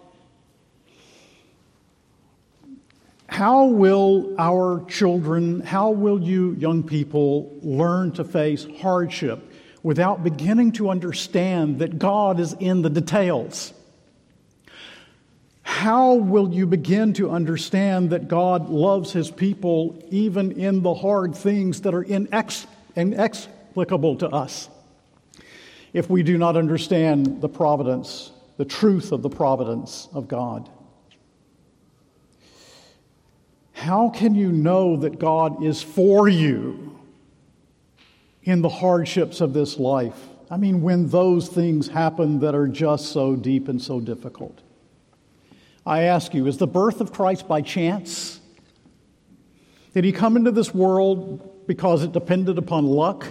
How 3.28 3.66
will 3.66 4.34
our 4.38 4.84
children, 4.88 5.60
how 5.60 5.90
will 5.90 6.20
you 6.20 6.52
young 6.58 6.82
people 6.82 7.56
learn 7.62 8.10
to 8.12 8.24
face 8.24 8.66
hardship 8.80 9.52
without 9.84 10.24
beginning 10.24 10.72
to 10.72 10.90
understand 10.90 11.78
that 11.78 11.96
God 11.96 12.40
is 12.40 12.54
in 12.58 12.82
the 12.82 12.90
details? 12.90 13.72
How 15.70 16.14
will 16.14 16.52
you 16.52 16.66
begin 16.66 17.12
to 17.12 17.30
understand 17.30 18.10
that 18.10 18.26
God 18.26 18.68
loves 18.68 19.12
his 19.12 19.30
people 19.30 20.04
even 20.10 20.50
in 20.52 20.82
the 20.82 20.92
hard 20.92 21.34
things 21.34 21.82
that 21.82 21.94
are 21.94 22.02
inex- 22.04 22.66
inexplicable 22.96 24.16
to 24.16 24.28
us? 24.28 24.68
If 25.92 26.10
we 26.10 26.24
do 26.24 26.36
not 26.36 26.56
understand 26.56 27.40
the 27.40 27.48
providence, 27.48 28.32
the 28.56 28.64
truth 28.64 29.12
of 29.12 29.22
the 29.22 29.30
providence 29.30 30.08
of 30.12 30.26
God. 30.26 30.68
How 33.72 34.10
can 34.10 34.34
you 34.34 34.50
know 34.50 34.96
that 34.96 35.20
God 35.20 35.62
is 35.62 35.80
for 35.80 36.28
you 36.28 36.98
in 38.42 38.60
the 38.60 38.68
hardships 38.68 39.40
of 39.40 39.52
this 39.52 39.78
life? 39.78 40.18
I 40.50 40.56
mean, 40.56 40.82
when 40.82 41.08
those 41.08 41.48
things 41.48 41.86
happen 41.86 42.40
that 42.40 42.56
are 42.56 42.66
just 42.66 43.12
so 43.12 43.36
deep 43.36 43.68
and 43.68 43.80
so 43.80 44.00
difficult. 44.00 44.60
I 45.86 46.02
ask 46.02 46.34
you, 46.34 46.46
is 46.46 46.58
the 46.58 46.66
birth 46.66 47.00
of 47.00 47.12
Christ 47.12 47.48
by 47.48 47.62
chance? 47.62 48.40
Did 49.94 50.04
he 50.04 50.12
come 50.12 50.36
into 50.36 50.50
this 50.50 50.74
world 50.74 51.66
because 51.66 52.02
it 52.02 52.12
depended 52.12 52.58
upon 52.58 52.86
luck? 52.86 53.26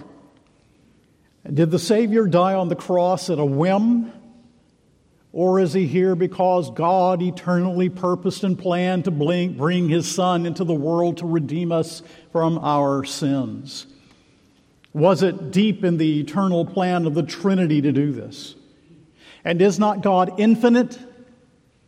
Did 1.52 1.72
the 1.72 1.80
Savior 1.80 2.28
die 2.28 2.54
on 2.54 2.68
the 2.68 2.76
cross 2.76 3.30
at 3.30 3.40
a 3.40 3.46
whim? 3.46 4.12
Or 5.32 5.60
is 5.60 5.74
he 5.74 5.86
here 5.86 6.16
because 6.16 6.72
God 6.72 7.22
eternally 7.22 7.88
purposed 7.88 8.44
and 8.44 8.58
planned 8.58 9.06
to 9.06 9.12
bring 9.12 9.88
his 9.88 10.10
Son 10.10 10.46
into 10.46 10.64
the 10.64 10.74
world 10.74 11.18
to 11.18 11.28
redeem 11.28 11.72
us 11.72 12.02
from 12.32 12.58
our 12.58 13.04
sins? 13.04 13.86
Was 14.92 15.22
it 15.22 15.52
deep 15.52 15.84
in 15.84 15.98
the 15.98 16.20
eternal 16.20 16.66
plan 16.66 17.06
of 17.06 17.14
the 17.14 17.24
Trinity 17.24 17.80
to 17.82 17.92
do 17.92 18.12
this? 18.12 18.56
And 19.46 19.62
is 19.62 19.78
not 19.78 20.02
God 20.02 20.40
infinite? 20.40 20.98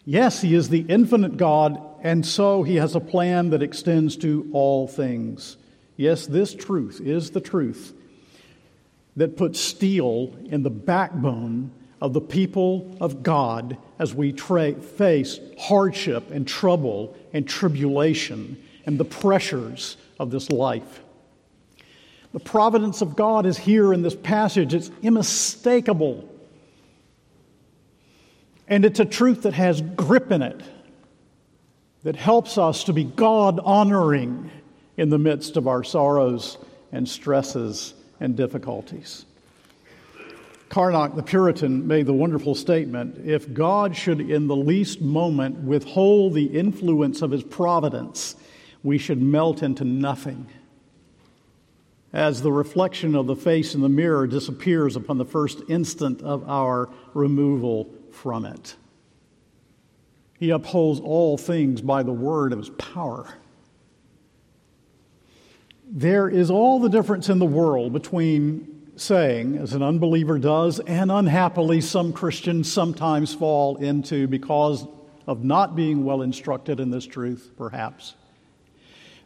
Yes, 0.06 0.42
He 0.42 0.56
is 0.56 0.70
the 0.70 0.86
infinite 0.88 1.38
God, 1.38 1.82
and 2.02 2.26
so 2.26 2.64
He 2.64 2.76
has 2.78 2.96
a 2.96 3.00
plan 3.00 3.52
that 3.52 3.62
extends 3.62 4.18
to 4.18 4.50
all 4.54 4.88
things. 4.88 5.58
Yes, 5.98 6.26
this 6.26 6.54
truth 6.54 7.00
is 7.04 7.32
the 7.32 7.42
truth 7.42 7.94
that 9.16 9.38
puts 9.38 9.60
steel 9.60 10.34
in 10.46 10.64
the 10.64 10.70
backbone 10.70 11.72
of 12.02 12.14
the 12.14 12.22
people 12.22 12.98
of 13.00 13.22
God 13.22 13.78
as 14.00 14.14
we 14.14 14.32
tra- 14.32 14.74
face 14.74 15.40
hardship 15.60 16.32
and 16.32 16.48
trouble 16.48 17.16
and 17.34 17.48
tribulation 17.48 18.62
and 18.86 18.98
the 18.98 19.06
pressures 19.06 19.98
of 20.20 20.32
this 20.32 20.50
life. 20.50 21.02
The 22.34 22.40
providence 22.40 23.02
of 23.02 23.16
God 23.16 23.46
is 23.46 23.58
here 23.58 23.94
in 23.94 24.02
this 24.02 24.16
passage. 24.16 24.74
It's 24.74 24.90
unmistakable. 25.04 26.28
And 28.72 28.86
it's 28.86 29.02
a 29.02 29.06
truth 29.06 29.42
that 29.42 29.54
has 29.54 29.82
grip 29.82 30.32
in 30.32 30.42
it, 30.42 30.62
that 32.04 32.16
helps 32.16 32.58
us 32.58 32.86
to 32.86 32.94
be 32.94 33.04
God 33.04 33.60
honoring 33.60 34.50
in 34.96 35.10
the 35.10 35.20
midst 35.20 35.58
of 35.58 35.68
our 35.68 35.84
sorrows 35.84 36.58
and 36.94 37.08
stresses 37.08 37.94
and 38.22 38.38
difficulties. 38.38 39.26
Charnock 40.74 41.18
the 41.18 41.22
Puritan 41.22 41.86
made 41.86 42.06
the 42.06 42.14
wonderful 42.14 42.56
statement 42.56 43.28
if 43.28 43.54
God 43.54 43.94
should 43.94 44.22
in 44.22 44.48
the 44.48 44.56
least 44.56 45.02
moment 45.02 45.58
withhold 45.58 46.34
the 46.34 46.46
influence 46.46 47.22
of 47.22 47.32
his 47.32 47.44
providence, 47.44 48.38
we 48.84 48.98
should 48.98 49.22
melt 49.22 49.64
into 49.64 49.84
nothing. 49.84 50.48
As 52.14 52.42
the 52.42 52.54
reflection 52.54 53.16
of 53.16 53.28
the 53.28 53.36
face 53.36 53.76
in 53.76 53.82
the 53.82 53.90
mirror 53.90 54.28
disappears 54.28 54.96
upon 54.96 55.18
the 55.18 55.26
first 55.26 55.60
instant 55.68 56.22
of 56.22 56.50
our 56.50 56.90
removal 57.14 57.94
from 58.14 58.46
it. 58.46 58.76
He 60.40 60.50
upholds 60.50 61.00
all 61.00 61.38
things 61.38 61.82
by 61.82 62.04
the 62.04 62.12
word 62.12 62.52
of 62.52 62.60
his 62.60 62.70
power. 62.72 63.34
There 65.88 66.30
is 66.30 66.50
all 66.50 66.80
the 66.80 66.90
difference 66.90 67.30
in 67.30 67.40
the 67.40 67.46
world 67.46 67.94
between 67.94 68.92
saying, 68.96 69.58
as 69.58 69.74
an 69.74 69.84
unbeliever 69.84 70.40
does, 70.40 70.80
and 70.80 71.12
unhappily 71.12 71.82
some 71.82 72.14
Christians 72.14 72.72
sometimes 72.72 73.34
fall 73.34 73.78
into 73.78 74.28
because 74.28 74.88
of 75.28 75.44
not 75.44 75.76
being 75.76 76.04
well 76.04 76.22
instructed 76.22 76.80
in 76.80 76.92
this 76.92 77.06
truth, 77.06 77.52
perhaps. 77.58 78.16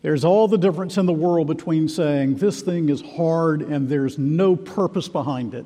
There's 0.01 0.23
all 0.25 0.47
the 0.47 0.57
difference 0.57 0.97
in 0.97 1.05
the 1.07 1.13
world 1.13 1.47
between 1.47 1.89
saying, 1.89 2.35
this 2.35 2.61
thing 2.61 2.89
is 2.89 3.01
hard 3.01 3.61
and 3.61 3.89
there's 3.89 4.17
no 4.17 4.55
purpose 4.55 5.07
behind 5.07 5.53
it, 5.53 5.65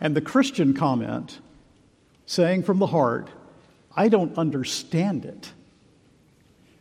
and 0.00 0.16
the 0.16 0.20
Christian 0.20 0.74
comment, 0.74 1.40
saying 2.26 2.62
from 2.62 2.78
the 2.78 2.86
heart, 2.86 3.28
I 3.96 4.08
don't 4.08 4.36
understand 4.36 5.24
it, 5.24 5.52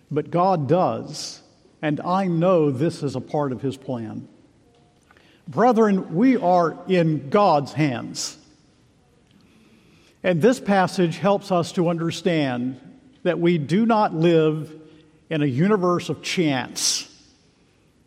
but 0.09 0.31
God 0.31 0.67
does, 0.67 1.41
and 1.81 1.99
I 2.01 2.27
know 2.27 2.71
this 2.71 3.03
is 3.03 3.15
a 3.15 3.21
part 3.21 3.51
of 3.51 3.61
His 3.61 3.77
plan. 3.77 4.27
Brethren, 5.47 6.15
we 6.15 6.37
are 6.37 6.77
in 6.87 7.29
God's 7.29 7.73
hands. 7.73 8.37
And 10.23 10.41
this 10.41 10.59
passage 10.59 11.17
helps 11.17 11.51
us 11.51 11.73
to 11.73 11.89
understand 11.89 12.79
that 13.23 13.39
we 13.39 13.57
do 13.57 13.85
not 13.85 14.13
live 14.13 14.73
in 15.29 15.41
a 15.41 15.45
universe 15.45 16.09
of 16.09 16.21
chance, 16.21 17.09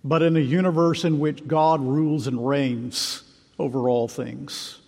but 0.03 0.23
in 0.23 0.37
a 0.37 0.41
universe 0.41 1.05
in 1.05 1.19
which 1.19 1.47
God 1.47 1.83
rules 1.83 2.27
and 2.27 2.47
reigns 2.47 3.23
over 3.59 3.89
all 3.89 4.09
things. 4.09 4.81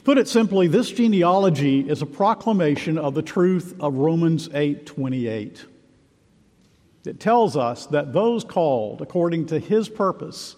To 0.00 0.04
put 0.04 0.16
it 0.16 0.28
simply, 0.28 0.66
this 0.66 0.90
genealogy 0.90 1.86
is 1.86 2.00
a 2.00 2.06
proclamation 2.06 2.96
of 2.96 3.12
the 3.12 3.20
truth 3.20 3.76
of 3.80 3.96
Romans 3.96 4.48
8:28. 4.54 5.66
It 7.04 7.20
tells 7.20 7.54
us 7.54 7.84
that 7.84 8.14
those 8.14 8.42
called 8.42 9.02
according 9.02 9.44
to 9.48 9.58
his 9.58 9.90
purpose, 9.90 10.56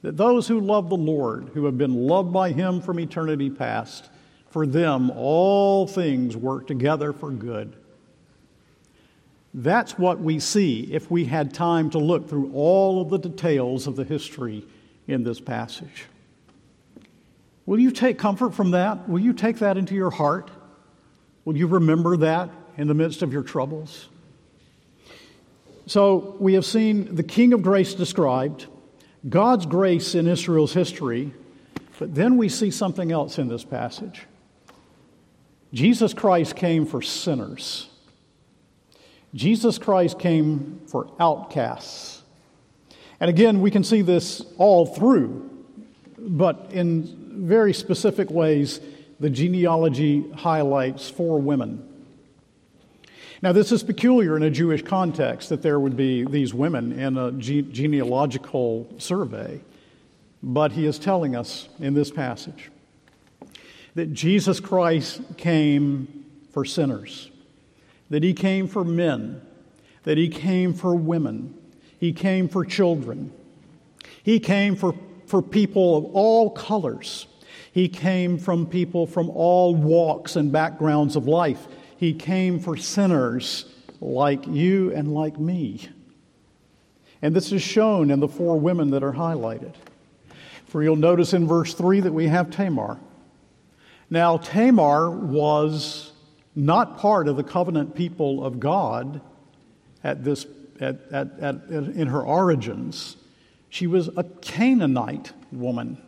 that 0.00 0.16
those 0.16 0.48
who 0.48 0.58
love 0.58 0.88
the 0.88 0.96
Lord, 0.96 1.50
who 1.52 1.66
have 1.66 1.76
been 1.76 2.06
loved 2.06 2.32
by 2.32 2.52
him 2.52 2.80
from 2.80 2.98
eternity 2.98 3.50
past, 3.50 4.08
For 4.48 4.66
them, 4.66 5.10
all 5.10 5.86
things 5.86 6.34
work 6.34 6.66
together 6.66 7.12
for 7.12 7.30
good. 7.30 7.76
That's 9.52 9.98
what 9.98 10.18
we 10.18 10.38
see 10.38 10.88
if 10.90 11.10
we 11.10 11.26
had 11.26 11.52
time 11.52 11.90
to 11.90 11.98
look 11.98 12.26
through 12.26 12.52
all 12.54 13.02
of 13.02 13.10
the 13.10 13.18
details 13.18 13.86
of 13.86 13.96
the 13.96 14.04
history 14.04 14.64
in 15.06 15.24
this 15.24 15.40
passage. 15.40 16.06
Will 17.68 17.78
you 17.78 17.90
take 17.90 18.16
comfort 18.16 18.54
from 18.54 18.70
that? 18.70 19.10
Will 19.10 19.20
you 19.20 19.34
take 19.34 19.58
that 19.58 19.76
into 19.76 19.94
your 19.94 20.08
heart? 20.08 20.50
Will 21.44 21.54
you 21.54 21.66
remember 21.66 22.16
that 22.16 22.48
in 22.78 22.88
the 22.88 22.94
midst 22.94 23.20
of 23.20 23.30
your 23.30 23.42
troubles? 23.42 24.08
So, 25.84 26.34
we 26.40 26.54
have 26.54 26.64
seen 26.64 27.14
the 27.14 27.22
King 27.22 27.52
of 27.52 27.60
Grace 27.60 27.92
described, 27.92 28.68
God's 29.28 29.66
grace 29.66 30.14
in 30.14 30.26
Israel's 30.26 30.72
history, 30.72 31.34
but 31.98 32.14
then 32.14 32.38
we 32.38 32.48
see 32.48 32.70
something 32.70 33.12
else 33.12 33.38
in 33.38 33.48
this 33.48 33.64
passage. 33.64 34.22
Jesus 35.74 36.14
Christ 36.14 36.56
came 36.56 36.86
for 36.86 37.02
sinners. 37.02 37.90
Jesus 39.34 39.76
Christ 39.76 40.18
came 40.18 40.80
for 40.86 41.10
outcasts. 41.20 42.22
And 43.20 43.28
again, 43.28 43.60
we 43.60 43.70
can 43.70 43.84
see 43.84 44.00
this 44.00 44.40
all 44.56 44.86
through, 44.86 45.50
but 46.16 46.70
in 46.72 47.17
very 47.28 47.72
specific 47.72 48.30
ways, 48.30 48.80
the 49.20 49.30
genealogy 49.30 50.30
highlights 50.32 51.08
four 51.08 51.40
women. 51.40 51.84
Now, 53.40 53.52
this 53.52 53.70
is 53.70 53.84
peculiar 53.84 54.36
in 54.36 54.42
a 54.42 54.50
Jewish 54.50 54.82
context 54.82 55.48
that 55.50 55.62
there 55.62 55.78
would 55.78 55.96
be 55.96 56.24
these 56.24 56.52
women 56.52 56.98
in 56.98 57.16
a 57.16 57.30
ge- 57.32 57.70
genealogical 57.70 58.88
survey, 58.98 59.60
but 60.42 60.72
he 60.72 60.86
is 60.86 60.98
telling 60.98 61.36
us 61.36 61.68
in 61.78 61.94
this 61.94 62.10
passage 62.10 62.70
that 63.94 64.12
Jesus 64.12 64.60
Christ 64.60 65.20
came 65.36 66.24
for 66.52 66.64
sinners, 66.64 67.30
that 68.10 68.22
he 68.22 68.32
came 68.34 68.66
for 68.68 68.84
men, 68.84 69.40
that 70.04 70.18
he 70.18 70.28
came 70.28 70.72
for 70.72 70.94
women, 70.94 71.54
he 71.98 72.12
came 72.12 72.48
for 72.48 72.64
children, 72.64 73.32
he 74.22 74.38
came 74.40 74.76
for, 74.76 74.94
for 75.28 75.42
people 75.42 75.96
of 75.96 76.04
all 76.06 76.50
colors. 76.50 77.26
He 77.72 77.88
came 77.88 78.38
from 78.38 78.66
people 78.66 79.06
from 79.06 79.30
all 79.30 79.74
walks 79.74 80.36
and 80.36 80.50
backgrounds 80.50 81.16
of 81.16 81.28
life. 81.28 81.68
He 81.96 82.14
came 82.14 82.58
for 82.58 82.76
sinners 82.76 83.66
like 84.00 84.46
you 84.46 84.92
and 84.94 85.12
like 85.12 85.38
me. 85.38 85.88
And 87.20 87.34
this 87.34 87.52
is 87.52 87.62
shown 87.62 88.10
in 88.10 88.20
the 88.20 88.28
four 88.28 88.58
women 88.58 88.90
that 88.90 89.02
are 89.02 89.12
highlighted. 89.12 89.74
For 90.66 90.82
you'll 90.82 90.96
notice 90.96 91.34
in 91.34 91.46
verse 91.46 91.74
3 91.74 92.00
that 92.00 92.12
we 92.12 92.26
have 92.28 92.50
Tamar. 92.50 92.98
Now, 94.10 94.38
Tamar 94.38 95.10
was 95.10 96.12
not 96.54 96.98
part 96.98 97.28
of 97.28 97.36
the 97.36 97.44
covenant 97.44 97.94
people 97.94 98.44
of 98.44 98.60
God 98.60 99.20
at 100.02 100.24
this, 100.24 100.46
at, 100.80 101.00
at, 101.12 101.38
at, 101.40 101.54
in 101.68 102.06
her 102.08 102.22
origins. 102.22 103.16
She 103.68 103.86
was 103.86 104.08
a 104.16 104.24
Canaanite 104.24 105.32
woman. 105.52 105.98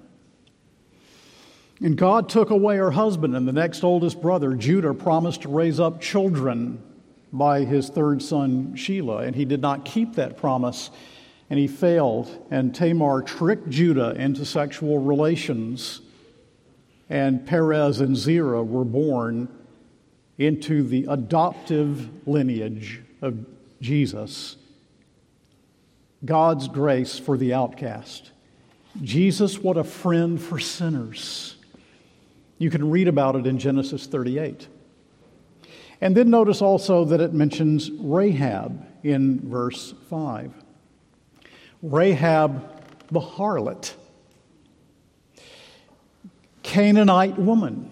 And 1.83 1.97
God 1.97 2.29
took 2.29 2.51
away 2.51 2.77
her 2.77 2.91
husband, 2.91 3.35
and 3.35 3.49
the 3.49 3.53
next 3.53 3.85
oldest 3.85 4.21
brother, 4.21 4.55
Judah, 4.55 4.93
promised 4.93 5.43
to 5.43 5.49
raise 5.49 5.81
up 5.81 6.01
children 6.01 6.83
by 7.33 7.65
his 7.65 7.89
third 7.89 8.23
son, 8.23 8.75
Shelah. 8.75 9.27
And 9.27 9.35
he 9.35 9.45
did 9.45 9.63
not 9.63 9.85
keep 9.85 10.15
that 10.17 10.37
promise, 10.37 10.91
and 11.49 11.59
he 11.59 11.67
failed. 11.67 12.47
And 12.51 12.75
Tamar 12.75 13.23
tricked 13.23 13.71
Judah 13.71 14.11
into 14.11 14.45
sexual 14.45 14.99
relations, 14.99 16.03
and 17.09 17.47
Perez 17.47 18.01
and 18.01 18.17
Zerah 18.17 18.63
were 18.63 18.85
born 18.85 19.49
into 20.37 20.83
the 20.83 21.07
adoptive 21.09 22.27
lineage 22.27 23.01
of 23.23 23.47
Jesus. 23.81 24.57
God's 26.25 26.69
grace 26.69 27.19
for 27.19 27.37
the 27.37 27.55
outcast. 27.55 28.31
Jesus, 29.03 29.59
what 29.59 29.77
a 29.77 29.85
friend 29.85 30.41
for 30.41 30.59
sinners. 30.59 31.57
You 32.59 32.71
can 32.71 32.91
read 32.91 33.09
about 33.09 33.37
it 33.37 33.47
in 33.47 33.59
Genesis 33.59 34.07
38. 34.07 34.69
And 36.01 36.17
then 36.17 36.31
notice 36.31 36.61
also 36.61 37.05
that 37.07 37.21
it 37.21 37.33
mentions 37.33 37.91
Rahab 37.91 38.87
in 39.03 39.41
verse 39.49 39.95
5. 40.09 40.53
Rahab 41.83 42.83
the 43.11 43.21
harlot, 43.21 43.95
Canaanite 46.63 47.39
woman 47.39 47.91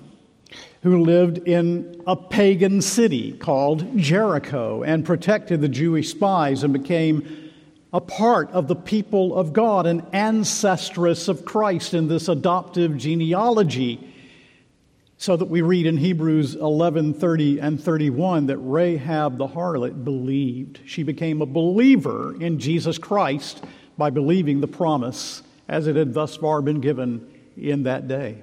who 0.83 1.03
lived 1.03 1.39
in 1.39 2.03
a 2.07 2.15
pagan 2.15 2.81
city 2.81 3.33
called 3.33 3.97
Jericho 3.97 4.83
and 4.83 5.05
protected 5.05 5.61
the 5.61 5.69
Jewish 5.69 6.11
spies 6.11 6.63
and 6.63 6.73
became 6.73 7.48
a 7.93 8.01
part 8.01 8.51
of 8.51 8.69
the 8.69 8.77
people 8.77 9.35
of 9.35 9.53
God, 9.53 9.87
an 9.87 10.03
ancestress 10.13 11.29
of 11.29 11.45
Christ 11.45 11.95
in 11.95 12.09
this 12.09 12.29
adoptive 12.29 12.97
genealogy 12.97 14.15
so 15.17 15.37
that 15.37 15.47
we 15.47 15.63
read 15.63 15.87
in 15.87 15.97
Hebrews 15.97 16.55
11 16.55 17.15
30 17.15 17.59
and 17.59 17.83
31 17.83 18.47
that 18.47 18.59
Rahab 18.59 19.37
the 19.37 19.49
harlot 19.49 20.05
believed. 20.05 20.81
She 20.87 21.03
became 21.03 21.43
a 21.43 21.47
believer 21.47 22.41
in 22.41 22.61
Jesus 22.61 22.99
Christ 22.99 23.65
by 23.97 24.11
believing 24.11 24.61
the 24.61 24.69
promise 24.69 25.43
as 25.67 25.87
it 25.87 25.97
had 25.97 26.15
thus 26.15 26.37
far 26.37 26.63
been 26.63 26.81
given 26.81 27.29
in 27.57 27.83
that 27.83 28.07
day. 28.07 28.43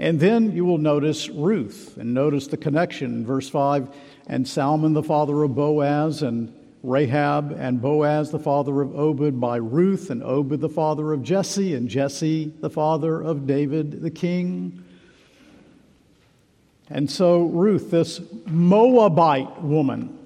And 0.00 0.18
then 0.18 0.52
you 0.52 0.64
will 0.64 0.78
notice 0.78 1.28
Ruth, 1.28 1.96
and 1.96 2.12
notice 2.12 2.48
the 2.48 2.56
connection 2.56 3.12
in 3.12 3.26
verse 3.26 3.48
5 3.48 3.88
and 4.26 4.48
Salmon, 4.48 4.94
the 4.94 5.02
father 5.02 5.42
of 5.42 5.54
Boaz, 5.54 6.22
and 6.22 6.52
Rahab, 6.82 7.52
and 7.56 7.80
Boaz, 7.80 8.30
the 8.32 8.40
father 8.40 8.82
of 8.82 8.98
Obed, 8.98 9.40
by 9.40 9.56
Ruth, 9.56 10.10
and 10.10 10.22
Obed, 10.22 10.60
the 10.60 10.68
father 10.68 11.12
of 11.12 11.22
Jesse, 11.22 11.74
and 11.74 11.88
Jesse, 11.88 12.52
the 12.60 12.70
father 12.70 13.22
of 13.22 13.46
David 13.46 14.02
the 14.02 14.10
king. 14.10 14.82
And 16.90 17.10
so, 17.10 17.42
Ruth, 17.42 17.90
this 17.90 18.20
Moabite 18.46 19.62
woman, 19.62 20.18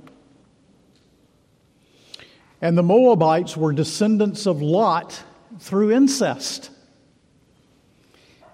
and 2.62 2.76
the 2.76 2.82
Moabites 2.82 3.54
were 3.56 3.72
descendants 3.72 4.46
of 4.46 4.62
Lot 4.62 5.22
through 5.58 5.92
incest. 5.92 6.70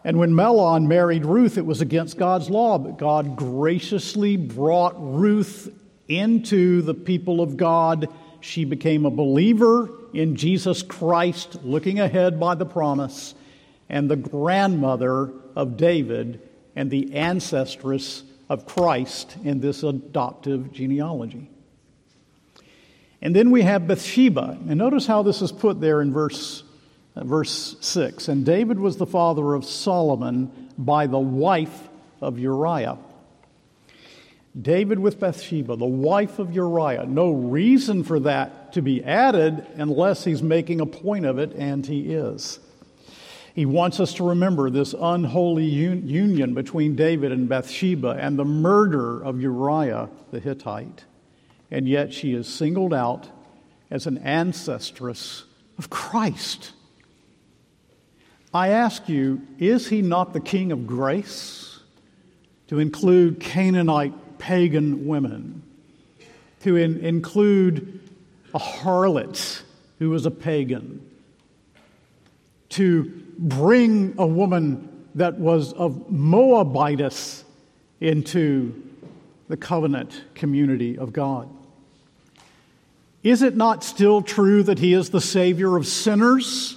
And 0.05 0.19
when 0.19 0.33
Mahlon 0.33 0.89
married 0.89 1.25
Ruth, 1.25 1.57
it 1.57 1.65
was 1.65 1.81
against 1.81 2.19
God's 2.19 2.51
law, 2.51 2.79
but 2.79 2.99
God 2.99 3.37
graciously 3.37 4.37
brought 4.37 4.95
Ruth 4.99 5.73
into 6.09 6.83
the 6.83 6.95
people 6.95 7.41
of 7.41 7.57
God. 7.57 8.09
She 8.41 8.65
became 8.65 9.07
a 9.07 9.11
believer 9.11 9.91
in 10.13 10.37
Jesus 10.37 10.83
Christ, 10.83 11.65
looking 11.65 12.01
ahead 12.01 12.39
by 12.39 12.55
the 12.55 12.67
promise, 12.67 13.35
and 13.89 14.11
the 14.11 14.17
grandmother 14.17 15.33
of 15.55 15.77
David 15.77 16.41
and 16.75 16.91
the 16.91 17.11
ancestress 17.15 18.23
of 18.49 18.67
Christ 18.67 19.37
in 19.45 19.61
this 19.61 19.83
adoptive 19.83 20.73
genealogy. 20.73 21.49
And 23.21 23.37
then 23.37 23.51
we 23.51 23.63
have 23.63 23.87
Bathsheba. 23.87 24.59
And 24.69 24.79
notice 24.79 25.07
how 25.07 25.23
this 25.23 25.43
is 25.43 25.53
put 25.53 25.81
there 25.81 26.03
in 26.03 26.13
verse, 26.13 26.65
uh, 27.15 27.25
verse 27.25 27.77
6. 27.81 28.29
And 28.29 28.45
David 28.45 28.81
was 28.81 28.97
the 28.97 29.07
father 29.07 29.55
of 29.55 29.65
Solomon 29.65 30.71
by 30.77 31.07
the 31.07 31.21
wife 31.21 31.89
of 32.21 32.39
Uriah. 32.39 32.99
David 34.61 34.99
with 34.99 35.19
Bathsheba, 35.19 35.77
the 35.77 35.87
wife 35.87 36.39
of 36.39 36.53
Uriah. 36.53 37.07
No 37.07 37.31
reason 37.31 38.05
for 38.05 38.21
that 38.21 38.75
to 38.75 38.83
be 38.83 39.03
added 39.03 39.67
unless 39.77 40.25
he's 40.25 40.43
making 40.43 40.81
a 40.81 40.87
point 40.87 41.25
of 41.25 41.39
it, 41.39 41.53
and 41.55 41.87
he 41.87 42.13
is. 42.13 42.61
He 43.55 43.67
wants 43.67 44.01
us 44.01 44.15
to 44.15 44.29
remember 44.29 44.71
this 44.71 44.95
unholy 44.99 45.67
un- 45.87 46.07
union 46.07 46.55
between 46.55 46.97
David 46.97 47.33
and 47.33 47.49
Bathsheba 47.49 48.11
and 48.19 48.39
the 48.39 48.45
murder 48.45 49.23
of 49.23 49.41
Uriah 49.41 50.09
the 50.31 50.41
Hittite. 50.41 51.05
And 51.71 51.89
yet 51.89 52.13
she 52.13 52.35
is 52.35 52.47
singled 52.47 52.93
out 52.93 53.29
as 53.91 54.07
an 54.07 54.19
ancestress 54.19 55.45
of 55.79 55.91
Christ. 55.91 56.73
I 58.55 58.69
ask 58.69 59.09
you, 59.09 59.41
is 59.59 59.89
he 59.89 60.03
not 60.03 60.35
the 60.35 60.41
King 60.41 60.73
of 60.73 60.87
grace 60.87 61.81
to 62.69 62.79
include 62.79 63.41
Canaanite 63.41 64.32
pagan 64.43 65.07
women, 65.07 65.63
to 66.61 66.75
in, 66.75 66.99
include 66.99 68.01
a 68.53 68.59
harlot 68.59 69.63
who 70.01 70.11
was 70.11 70.27
a 70.27 70.33
pagan, 70.33 71.01
to 72.69 73.05
bring 73.39 74.15
a 74.19 74.27
woman 74.27 75.07
that 75.15 75.39
was 75.39 75.73
of 75.75 76.11
Moabitess 76.11 77.45
into 78.01 78.83
the 79.47 79.57
covenant 79.57 80.25
community 80.35 80.99
of 80.99 81.13
God. 81.13 81.49
Is 83.23 83.43
it 83.43 83.57
not 83.57 83.85
still 83.85 84.23
true 84.23 84.65
that 84.65 84.81
He 84.81 84.93
is 84.93 85.11
the 85.11 85.21
Savior 85.21 85.77
of 85.77 85.87
sinners? 85.87 86.77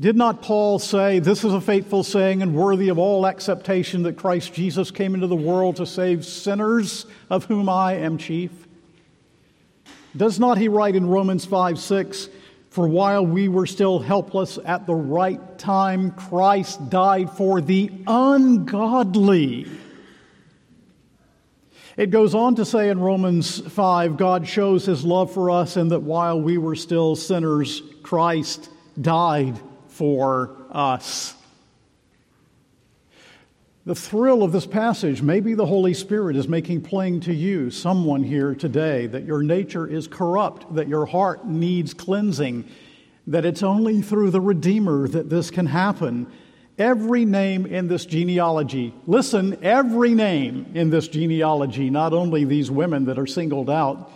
Did 0.00 0.16
not 0.16 0.42
Paul 0.42 0.78
say, 0.78 1.18
This 1.18 1.42
is 1.42 1.52
a 1.52 1.60
faithful 1.60 2.04
saying 2.04 2.40
and 2.40 2.54
worthy 2.54 2.88
of 2.88 2.98
all 2.98 3.26
acceptation 3.26 4.04
that 4.04 4.16
Christ 4.16 4.54
Jesus 4.54 4.92
came 4.92 5.12
into 5.12 5.26
the 5.26 5.34
world 5.34 5.76
to 5.76 5.86
save 5.86 6.24
sinners, 6.24 7.04
of 7.28 7.46
whom 7.46 7.68
I 7.68 7.94
am 7.94 8.16
chief? 8.16 8.52
Does 10.16 10.38
not 10.38 10.56
he 10.56 10.68
write 10.68 10.94
in 10.94 11.08
Romans 11.08 11.44
5 11.44 11.80
6, 11.80 12.28
For 12.70 12.86
while 12.86 13.26
we 13.26 13.48
were 13.48 13.66
still 13.66 13.98
helpless 13.98 14.56
at 14.64 14.86
the 14.86 14.94
right 14.94 15.58
time, 15.58 16.12
Christ 16.12 16.90
died 16.90 17.30
for 17.32 17.60
the 17.60 17.90
ungodly? 18.06 19.66
It 21.96 22.10
goes 22.10 22.36
on 22.36 22.54
to 22.54 22.64
say 22.64 22.90
in 22.90 23.00
Romans 23.00 23.58
5 23.58 24.16
God 24.16 24.46
shows 24.46 24.86
his 24.86 25.04
love 25.04 25.34
for 25.34 25.50
us, 25.50 25.76
and 25.76 25.90
that 25.90 26.02
while 26.02 26.40
we 26.40 26.56
were 26.56 26.76
still 26.76 27.16
sinners, 27.16 27.82
Christ 28.04 28.70
died 29.00 29.58
for 29.98 30.56
us. 30.70 31.34
The 33.84 33.96
thrill 33.96 34.44
of 34.44 34.52
this 34.52 34.64
passage, 34.64 35.22
maybe 35.22 35.54
the 35.54 35.66
Holy 35.66 35.92
Spirit 35.92 36.36
is 36.36 36.46
making 36.46 36.82
plain 36.82 37.18
to 37.22 37.34
you, 37.34 37.72
someone 37.72 38.22
here 38.22 38.54
today, 38.54 39.08
that 39.08 39.24
your 39.24 39.42
nature 39.42 39.88
is 39.88 40.06
corrupt, 40.06 40.72
that 40.76 40.86
your 40.86 41.04
heart 41.04 41.48
needs 41.48 41.94
cleansing, 41.94 42.70
that 43.26 43.44
it's 43.44 43.64
only 43.64 44.00
through 44.00 44.30
the 44.30 44.40
Redeemer 44.40 45.08
that 45.08 45.30
this 45.30 45.50
can 45.50 45.66
happen. 45.66 46.30
Every 46.78 47.24
name 47.24 47.66
in 47.66 47.88
this 47.88 48.06
genealogy, 48.06 48.94
listen, 49.08 49.58
every 49.64 50.14
name 50.14 50.70
in 50.74 50.90
this 50.90 51.08
genealogy, 51.08 51.90
not 51.90 52.12
only 52.12 52.44
these 52.44 52.70
women 52.70 53.06
that 53.06 53.18
are 53.18 53.26
singled 53.26 53.68
out 53.68 54.12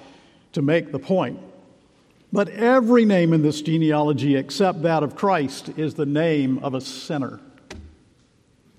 to 0.52 0.62
make 0.62 0.92
the 0.92 1.00
point, 1.00 1.40
but 2.32 2.48
every 2.48 3.04
name 3.04 3.32
in 3.32 3.42
this 3.42 3.60
genealogy 3.60 4.36
except 4.36 4.82
that 4.82 5.02
of 5.02 5.14
Christ 5.14 5.70
is 5.76 5.94
the 5.94 6.06
name 6.06 6.58
of 6.58 6.74
a 6.74 6.80
sinner. 6.80 7.40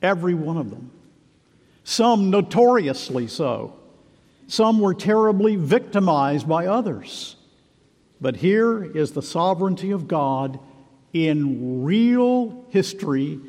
Every 0.02 0.34
one 0.34 0.58
of 0.58 0.72
them. 0.72 0.92
Some 1.84 2.30
notoriously 2.30 3.28
so. 3.28 3.76
Some 4.48 4.80
were 4.80 4.94
terribly 4.94 5.56
victimized 5.56 6.48
by 6.48 6.66
others. 6.66 7.36
But 8.20 8.38
here 8.38 8.84
is 8.84 9.12
the 9.12 9.22
sovereignty 9.22 9.92
of 9.92 10.08
God 10.08 10.60
in 11.14 11.84
real 11.84 12.66
history, 12.70 13.40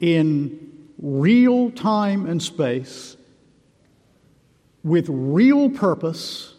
in 0.00 0.88
real 0.98 1.70
time 1.70 2.26
and 2.26 2.42
space, 2.42 3.16
with 4.82 5.06
real 5.08 5.70
purpose 5.70 6.51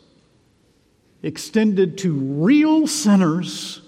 extended 1.23 1.97
to 1.99 2.13
real 2.13 2.85
sinners 2.85 3.81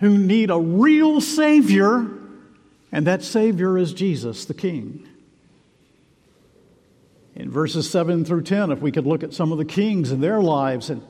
who 0.00 0.18
need 0.18 0.50
a 0.50 0.58
real 0.58 1.20
Savior, 1.20 2.06
and 2.92 3.06
that 3.06 3.22
Savior 3.22 3.78
is 3.78 3.94
Jesus 3.94 4.44
the 4.44 4.54
King. 4.54 5.08
In 7.34 7.50
verses 7.50 7.88
7 7.88 8.24
through 8.24 8.42
10, 8.42 8.72
if 8.72 8.80
we 8.80 8.90
could 8.90 9.06
look 9.06 9.22
at 9.22 9.32
some 9.32 9.52
of 9.52 9.58
the 9.58 9.64
kings 9.64 10.10
and 10.10 10.22
their 10.22 10.40
lives. 10.40 10.88
And, 10.90 11.02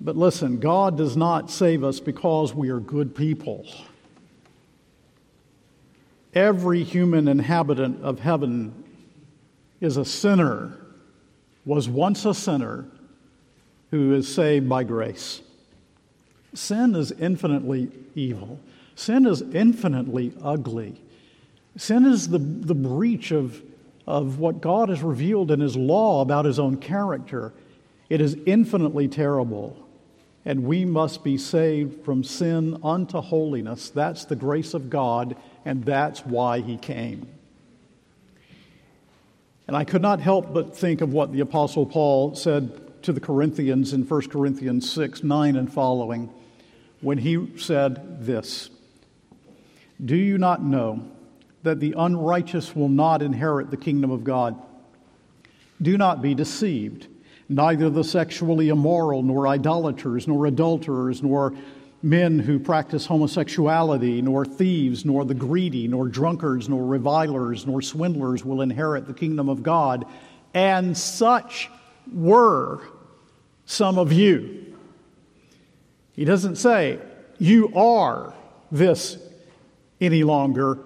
but 0.00 0.16
listen, 0.16 0.60
God 0.60 0.98
does 0.98 1.16
not 1.16 1.50
save 1.50 1.82
us 1.82 1.98
because 1.98 2.54
we 2.54 2.68
are 2.68 2.78
good 2.78 3.14
people. 3.14 3.66
Every 6.34 6.84
human 6.84 7.26
inhabitant 7.26 8.02
of 8.02 8.20
heaven 8.20 8.84
is 9.80 9.96
a 9.96 10.04
sinner, 10.04 10.78
was 11.64 11.88
once 11.88 12.26
a 12.26 12.34
sinner, 12.34 12.86
who 13.90 14.14
is 14.14 14.32
saved 14.32 14.68
by 14.68 14.84
grace. 14.84 15.42
Sin 16.54 16.94
is 16.94 17.12
infinitely 17.12 17.90
evil. 18.14 18.60
Sin 18.94 19.26
is 19.26 19.42
infinitely 19.42 20.32
ugly. 20.42 21.00
Sin 21.76 22.04
is 22.04 22.28
the, 22.28 22.38
the 22.38 22.74
breach 22.74 23.30
of, 23.30 23.62
of 24.06 24.38
what 24.38 24.60
God 24.60 24.88
has 24.88 25.02
revealed 25.02 25.50
in 25.50 25.60
His 25.60 25.76
law 25.76 26.20
about 26.20 26.44
His 26.44 26.58
own 26.58 26.76
character. 26.76 27.52
It 28.08 28.20
is 28.20 28.36
infinitely 28.46 29.08
terrible. 29.08 29.76
And 30.44 30.64
we 30.64 30.84
must 30.84 31.22
be 31.22 31.36
saved 31.38 32.04
from 32.04 32.24
sin 32.24 32.78
unto 32.82 33.20
holiness. 33.20 33.90
That's 33.90 34.24
the 34.24 34.36
grace 34.36 34.74
of 34.74 34.90
God, 34.90 35.36
and 35.64 35.84
that's 35.84 36.24
why 36.24 36.60
He 36.60 36.76
came. 36.76 37.28
And 39.68 39.76
I 39.76 39.84
could 39.84 40.02
not 40.02 40.20
help 40.20 40.52
but 40.52 40.76
think 40.76 41.00
of 41.00 41.12
what 41.12 41.32
the 41.32 41.40
Apostle 41.40 41.86
Paul 41.86 42.34
said 42.34 42.89
to 43.02 43.12
the 43.12 43.20
Corinthians 43.20 43.92
in 43.92 44.02
1 44.02 44.28
Corinthians 44.28 44.90
6 44.90 45.22
9 45.22 45.56
and 45.56 45.72
following 45.72 46.30
when 47.00 47.18
he 47.18 47.56
said 47.56 48.24
this 48.24 48.70
Do 50.04 50.16
you 50.16 50.38
not 50.38 50.62
know 50.62 51.04
that 51.62 51.80
the 51.80 51.94
unrighteous 51.96 52.74
will 52.74 52.88
not 52.88 53.22
inherit 53.22 53.70
the 53.70 53.76
kingdom 53.76 54.10
of 54.10 54.24
God? 54.24 54.60
Do 55.80 55.96
not 55.96 56.22
be 56.22 56.34
deceived. 56.34 57.06
Neither 57.48 57.90
the 57.90 58.04
sexually 58.04 58.68
immoral, 58.68 59.22
nor 59.22 59.48
idolaters, 59.48 60.28
nor 60.28 60.46
adulterers, 60.46 61.22
nor 61.22 61.52
men 62.02 62.38
who 62.38 62.58
practice 62.58 63.06
homosexuality, 63.06 64.22
nor 64.22 64.44
thieves, 64.46 65.04
nor 65.04 65.24
the 65.24 65.34
greedy, 65.34 65.88
nor 65.88 66.06
drunkards, 66.06 66.68
nor 66.68 66.84
revilers, 66.84 67.66
nor 67.66 67.82
swindlers 67.82 68.44
will 68.44 68.60
inherit 68.62 69.06
the 69.06 69.14
kingdom 69.14 69.48
of 69.48 69.62
God. 69.62 70.04
And 70.54 70.96
such 70.96 71.68
were 72.12 72.80
some 73.64 73.98
of 73.98 74.12
you. 74.12 74.76
He 76.12 76.24
doesn't 76.24 76.56
say, 76.56 76.98
you 77.38 77.72
are 77.74 78.34
this 78.70 79.16
any 80.00 80.22
longer. 80.24 80.78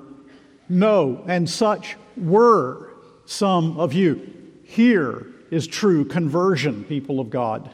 No, 0.68 1.24
and 1.26 1.48
such 1.48 1.96
were 2.16 2.90
some 3.26 3.78
of 3.78 3.92
you. 3.92 4.32
Here 4.64 5.26
is 5.50 5.66
true 5.66 6.04
conversion, 6.04 6.84
people 6.84 7.20
of 7.20 7.30
God. 7.30 7.72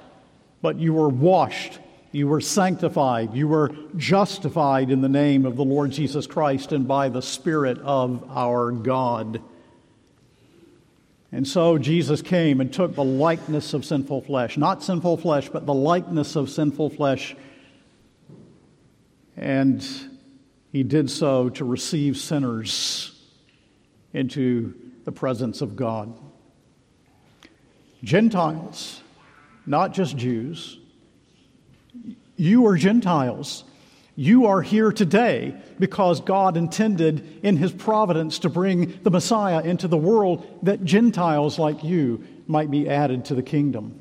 But 0.63 0.77
you 0.77 0.93
were 0.93 1.09
washed, 1.09 1.79
you 2.13 2.29
were 2.29 2.41
sanctified, 2.41 3.35
you 3.35 3.49
were 3.49 3.71
justified 3.97 4.91
in 4.91 5.01
the 5.01 5.09
name 5.09 5.47
of 5.47 5.57
the 5.57 5.65
Lord 5.65 5.91
Jesus 5.91 6.27
Christ 6.27 6.73
and 6.73 6.87
by 6.87 7.09
the 7.09 7.23
Spirit 7.23 7.79
of 7.79 8.25
our 8.31 8.71
God. 8.71 9.43
And 11.33 11.47
so 11.47 11.79
Jesus 11.79 12.23
came 12.23 12.61
and 12.61 12.73
took 12.73 12.95
the 12.95 13.05
likeness 13.05 13.73
of 13.73 13.85
sinful 13.85 14.23
flesh, 14.23 14.57
not 14.57 14.83
sinful 14.83 15.19
flesh, 15.19 15.49
but 15.49 15.65
the 15.65 15.75
likeness 15.75 16.35
of 16.35 16.51
sinful 16.51 16.91
flesh. 16.91 17.37
And 19.37 19.87
he 20.73 20.83
did 20.83 21.09
so 21.11 21.49
to 21.51 21.65
receive 21.65 22.17
sinners 22.17 23.17
into 24.13 24.75
the 25.05 25.13
presence 25.13 25.61
of 25.61 25.77
God. 25.77 26.19
Gentiles, 28.03 29.01
not 29.67 29.93
just 29.93 30.17
Jews. 30.17 30.79
You 32.37 32.67
are 32.67 32.77
Gentiles. 32.77 33.65
You 34.21 34.49
are 34.49 34.61
here 34.61 34.93
today 34.93 35.55
because 35.79 36.21
God 36.21 36.59
intended 36.59 37.43
in 37.43 37.57
His 37.57 37.73
providence 37.73 38.41
to 38.41 38.51
bring 38.51 39.01
the 39.03 39.11
Messiah 39.11 39.63
into 39.63 39.89
the 39.89 39.97
world 39.97 40.59
that 40.63 40.85
Gentiles 40.85 41.59
like 41.59 41.83
you 41.83 42.23
might 42.47 42.71
be 42.71 42.87
added 42.87 43.25
to 43.25 43.35
the 43.35 43.43
kingdom. 43.43 43.99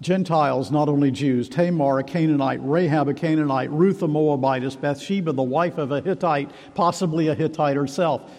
Gentiles, 0.00 0.70
not 0.70 0.88
only 0.88 1.10
Jews, 1.10 1.48
Tamar, 1.48 1.98
a 1.98 2.04
Canaanite, 2.04 2.60
Rahab, 2.62 3.08
a 3.08 3.14
Canaanite, 3.14 3.72
Ruth, 3.72 4.02
a 4.02 4.06
Moabitess, 4.06 4.76
Bathsheba, 4.76 5.32
the 5.32 5.42
wife 5.42 5.78
of 5.78 5.90
a 5.90 6.00
Hittite, 6.00 6.52
possibly 6.76 7.26
a 7.26 7.34
Hittite 7.34 7.74
herself. 7.74 8.30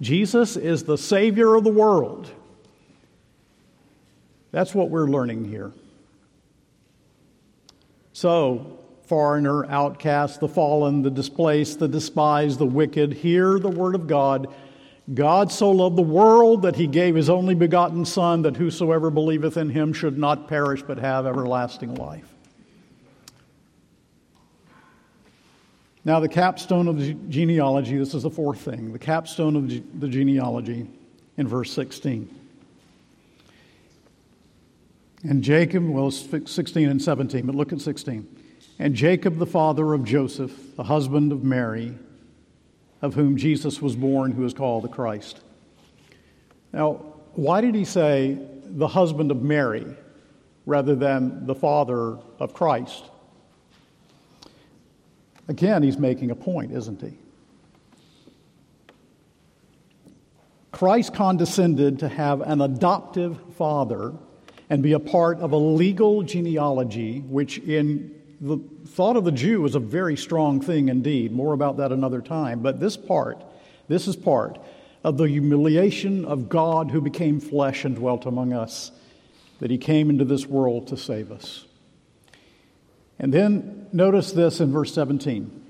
Jesus 0.00 0.56
is 0.56 0.84
the 0.84 0.98
Savior 0.98 1.56
of 1.56 1.64
the 1.64 1.72
world. 1.72 2.30
That's 4.52 4.72
what 4.72 4.88
we're 4.88 5.08
learning 5.08 5.46
here. 5.46 5.72
So, 8.12 8.78
foreigner, 9.12 9.66
outcast, 9.66 10.40
the 10.40 10.48
fallen, 10.48 11.02
the 11.02 11.10
displaced, 11.10 11.78
the 11.78 11.86
despised, 11.86 12.58
the 12.58 12.64
wicked. 12.64 13.12
Hear 13.12 13.58
the 13.58 13.68
word 13.68 13.94
of 13.94 14.06
God. 14.06 14.46
God 15.12 15.52
so 15.52 15.70
loved 15.70 15.96
the 15.96 16.00
world 16.00 16.62
that 16.62 16.76
he 16.76 16.86
gave 16.86 17.14
his 17.14 17.28
only 17.28 17.54
begotten 17.54 18.06
Son, 18.06 18.40
that 18.40 18.56
whosoever 18.56 19.10
believeth 19.10 19.58
in 19.58 19.68
him 19.68 19.92
should 19.92 20.16
not 20.16 20.48
perish 20.48 20.82
but 20.82 20.96
have 20.96 21.26
everlasting 21.26 21.94
life. 21.96 22.32
Now, 26.06 26.18
the 26.18 26.30
capstone 26.30 26.88
of 26.88 26.98
the 26.98 27.12
genealogy, 27.12 27.98
this 27.98 28.14
is 28.14 28.22
the 28.22 28.30
fourth 28.30 28.62
thing, 28.62 28.94
the 28.94 28.98
capstone 28.98 29.56
of 29.56 30.00
the 30.00 30.08
genealogy 30.08 30.88
in 31.36 31.46
verse 31.46 31.70
16. 31.70 32.34
And 35.24 35.44
Jacob, 35.44 35.86
well, 35.86 36.10
16 36.10 36.88
and 36.88 37.02
17, 37.02 37.44
but 37.44 37.54
look 37.54 37.74
at 37.74 37.82
16 37.82 38.38
and 38.78 38.94
Jacob, 38.94 39.38
the 39.38 39.46
father 39.46 39.92
of 39.92 40.04
Joseph, 40.04 40.76
the 40.76 40.84
husband 40.84 41.32
of 41.32 41.44
Mary, 41.44 41.94
of 43.00 43.14
whom 43.14 43.36
Jesus 43.36 43.82
was 43.82 43.96
born, 43.96 44.32
who 44.32 44.44
is 44.44 44.54
called 44.54 44.84
the 44.84 44.88
Christ. 44.88 45.40
Now, 46.72 46.94
why 47.34 47.60
did 47.60 47.74
he 47.74 47.84
say 47.84 48.38
the 48.64 48.88
husband 48.88 49.30
of 49.30 49.42
Mary 49.42 49.86
rather 50.66 50.94
than 50.94 51.46
the 51.46 51.54
father 51.54 52.18
of 52.38 52.54
Christ? 52.54 53.04
Again, 55.48 55.82
he's 55.82 55.98
making 55.98 56.30
a 56.30 56.36
point, 56.36 56.72
isn't 56.72 57.00
he? 57.00 57.18
Christ 60.70 61.12
condescended 61.12 61.98
to 61.98 62.08
have 62.08 62.40
an 62.40 62.60
adoptive 62.60 63.38
father 63.56 64.14
and 64.70 64.82
be 64.82 64.92
a 64.94 64.98
part 64.98 65.38
of 65.40 65.52
a 65.52 65.56
legal 65.56 66.22
genealogy, 66.22 67.20
which 67.20 67.58
in 67.58 68.21
the 68.42 68.58
thought 68.88 69.16
of 69.16 69.22
the 69.22 69.30
Jew 69.30 69.60
was 69.60 69.76
a 69.76 69.80
very 69.80 70.16
strong 70.16 70.60
thing 70.60 70.88
indeed. 70.88 71.30
More 71.30 71.52
about 71.52 71.76
that 71.76 71.92
another 71.92 72.20
time. 72.20 72.58
But 72.58 72.80
this 72.80 72.96
part, 72.96 73.44
this 73.86 74.08
is 74.08 74.16
part 74.16 74.58
of 75.04 75.16
the 75.16 75.28
humiliation 75.28 76.24
of 76.24 76.48
God 76.48 76.90
who 76.90 77.00
became 77.00 77.38
flesh 77.38 77.84
and 77.84 77.94
dwelt 77.94 78.26
among 78.26 78.52
us, 78.52 78.90
that 79.60 79.70
he 79.70 79.78
came 79.78 80.10
into 80.10 80.24
this 80.24 80.44
world 80.44 80.88
to 80.88 80.96
save 80.96 81.30
us. 81.30 81.66
And 83.20 83.32
then 83.32 83.86
notice 83.92 84.32
this 84.32 84.58
in 84.58 84.72
verse 84.72 84.92
17. 84.92 85.60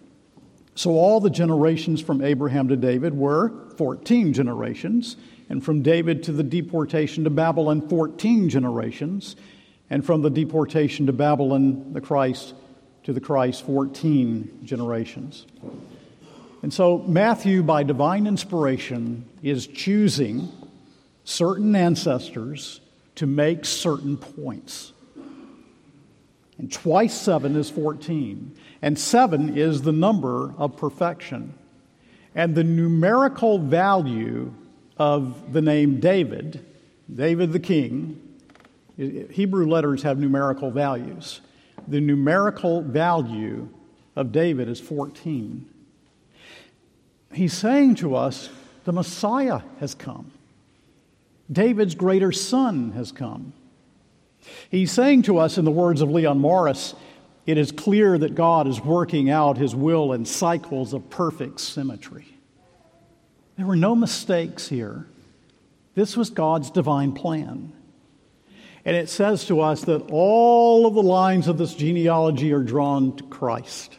So 0.74 0.92
all 0.92 1.20
the 1.20 1.28
generations 1.28 2.00
from 2.00 2.24
Abraham 2.24 2.68
to 2.68 2.76
David 2.76 3.12
were 3.12 3.52
14 3.76 4.32
generations, 4.32 5.16
and 5.50 5.62
from 5.62 5.82
David 5.82 6.22
to 6.22 6.32
the 6.32 6.42
deportation 6.42 7.24
to 7.24 7.30
Babylon, 7.30 7.86
14 7.86 8.48
generations, 8.48 9.36
and 9.90 10.06
from 10.06 10.22
the 10.22 10.30
deportation 10.30 11.04
to 11.04 11.12
Babylon, 11.12 11.92
the 11.92 12.00
Christ, 12.00 12.54
to 13.04 13.12
the 13.12 13.20
Christ, 13.20 13.64
14 13.66 14.60
generations. 14.64 15.46
And 16.62 16.72
so 16.72 16.98
Matthew, 16.98 17.62
by 17.62 17.82
divine 17.82 18.26
inspiration, 18.26 19.24
is 19.42 19.66
choosing 19.66 20.48
certain 21.24 21.74
ancestors 21.74 22.80
to 23.16 23.26
make 23.26 23.64
certain 23.64 24.16
points. 24.16 24.92
And 26.58 26.72
twice 26.72 27.14
seven 27.14 27.56
is 27.56 27.70
14. 27.70 28.56
And 28.80 28.98
seven 28.98 29.56
is 29.56 29.82
the 29.82 29.92
number 29.92 30.54
of 30.56 30.76
perfection. 30.76 31.54
And 32.34 32.54
the 32.54 32.64
numerical 32.64 33.58
value 33.58 34.54
of 34.96 35.52
the 35.52 35.60
name 35.60 35.98
David, 35.98 36.64
David 37.12 37.52
the 37.52 37.60
king, 37.60 38.20
Hebrew 38.96 39.66
letters 39.66 40.02
have 40.02 40.18
numerical 40.18 40.70
values. 40.70 41.40
The 41.88 42.00
numerical 42.00 42.82
value 42.82 43.68
of 44.14 44.32
David 44.32 44.68
is 44.68 44.80
14. 44.80 45.68
He's 47.32 47.52
saying 47.52 47.96
to 47.96 48.14
us, 48.14 48.50
the 48.84 48.92
Messiah 48.92 49.60
has 49.80 49.94
come. 49.94 50.30
David's 51.50 51.94
greater 51.94 52.32
son 52.32 52.92
has 52.92 53.12
come. 53.12 53.52
He's 54.70 54.90
saying 54.90 55.22
to 55.22 55.38
us, 55.38 55.58
in 55.58 55.64
the 55.64 55.70
words 55.70 56.00
of 56.00 56.10
Leon 56.10 56.38
Morris, 56.38 56.94
it 57.46 57.58
is 57.58 57.72
clear 57.72 58.18
that 58.18 58.34
God 58.34 58.66
is 58.66 58.80
working 58.80 59.30
out 59.30 59.58
his 59.58 59.74
will 59.74 60.12
in 60.12 60.24
cycles 60.24 60.92
of 60.92 61.10
perfect 61.10 61.60
symmetry. 61.60 62.26
There 63.56 63.66
were 63.66 63.76
no 63.76 63.94
mistakes 63.94 64.68
here. 64.68 65.06
This 65.94 66.16
was 66.16 66.30
God's 66.30 66.70
divine 66.70 67.12
plan. 67.12 67.72
And 68.84 68.96
it 68.96 69.08
says 69.08 69.44
to 69.46 69.60
us 69.60 69.82
that 69.82 70.10
all 70.10 70.86
of 70.86 70.94
the 70.94 71.02
lines 71.02 71.46
of 71.46 71.58
this 71.58 71.74
genealogy 71.74 72.52
are 72.52 72.62
drawn 72.62 73.16
to 73.16 73.24
Christ. 73.24 73.98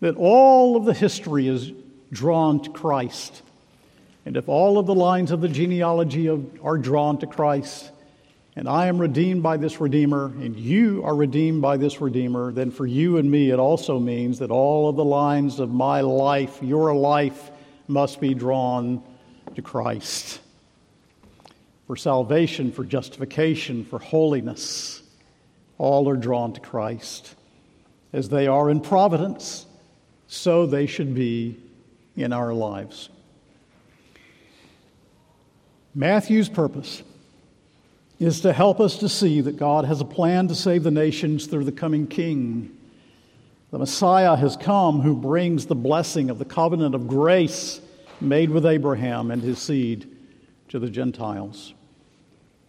That 0.00 0.16
all 0.16 0.76
of 0.76 0.84
the 0.84 0.94
history 0.94 1.46
is 1.46 1.72
drawn 2.10 2.62
to 2.62 2.70
Christ. 2.70 3.42
And 4.24 4.36
if 4.36 4.48
all 4.48 4.78
of 4.78 4.86
the 4.86 4.94
lines 4.94 5.30
of 5.30 5.40
the 5.40 5.48
genealogy 5.48 6.28
are 6.28 6.78
drawn 6.78 7.18
to 7.18 7.26
Christ, 7.28 7.92
and 8.56 8.68
I 8.68 8.86
am 8.86 8.98
redeemed 8.98 9.42
by 9.42 9.58
this 9.58 9.80
Redeemer, 9.80 10.26
and 10.26 10.56
you 10.56 11.04
are 11.04 11.14
redeemed 11.14 11.62
by 11.62 11.76
this 11.76 12.00
Redeemer, 12.00 12.52
then 12.52 12.70
for 12.70 12.86
you 12.86 13.18
and 13.18 13.30
me, 13.30 13.50
it 13.50 13.60
also 13.60 13.98
means 13.98 14.38
that 14.40 14.50
all 14.50 14.88
of 14.88 14.96
the 14.96 15.04
lines 15.04 15.60
of 15.60 15.70
my 15.70 16.00
life, 16.00 16.58
your 16.62 16.94
life, 16.94 17.50
must 17.86 18.20
be 18.20 18.34
drawn 18.34 19.02
to 19.54 19.62
Christ. 19.62 20.40
For 21.86 21.96
salvation, 21.96 22.72
for 22.72 22.84
justification, 22.84 23.84
for 23.84 23.98
holiness, 23.98 25.02
all 25.78 26.08
are 26.08 26.16
drawn 26.16 26.52
to 26.54 26.60
Christ. 26.60 27.34
As 28.12 28.28
they 28.28 28.46
are 28.46 28.70
in 28.70 28.80
providence, 28.80 29.66
so 30.26 30.66
they 30.66 30.86
should 30.86 31.14
be 31.14 31.56
in 32.16 32.32
our 32.32 32.52
lives. 32.52 33.08
Matthew's 35.94 36.48
purpose 36.48 37.02
is 38.18 38.40
to 38.40 38.52
help 38.52 38.80
us 38.80 38.98
to 38.98 39.08
see 39.08 39.40
that 39.42 39.56
God 39.56 39.84
has 39.84 40.00
a 40.00 40.04
plan 40.04 40.48
to 40.48 40.54
save 40.54 40.82
the 40.82 40.90
nations 40.90 41.46
through 41.46 41.64
the 41.64 41.72
coming 41.72 42.06
King. 42.06 42.76
The 43.70 43.78
Messiah 43.78 44.36
has 44.36 44.56
come 44.56 45.00
who 45.00 45.14
brings 45.14 45.66
the 45.66 45.74
blessing 45.74 46.30
of 46.30 46.38
the 46.38 46.44
covenant 46.44 46.94
of 46.94 47.06
grace 47.06 47.80
made 48.20 48.50
with 48.50 48.64
Abraham 48.66 49.30
and 49.30 49.42
his 49.42 49.58
seed 49.58 50.15
to 50.68 50.78
the 50.78 50.90
Gentiles. 50.90 51.74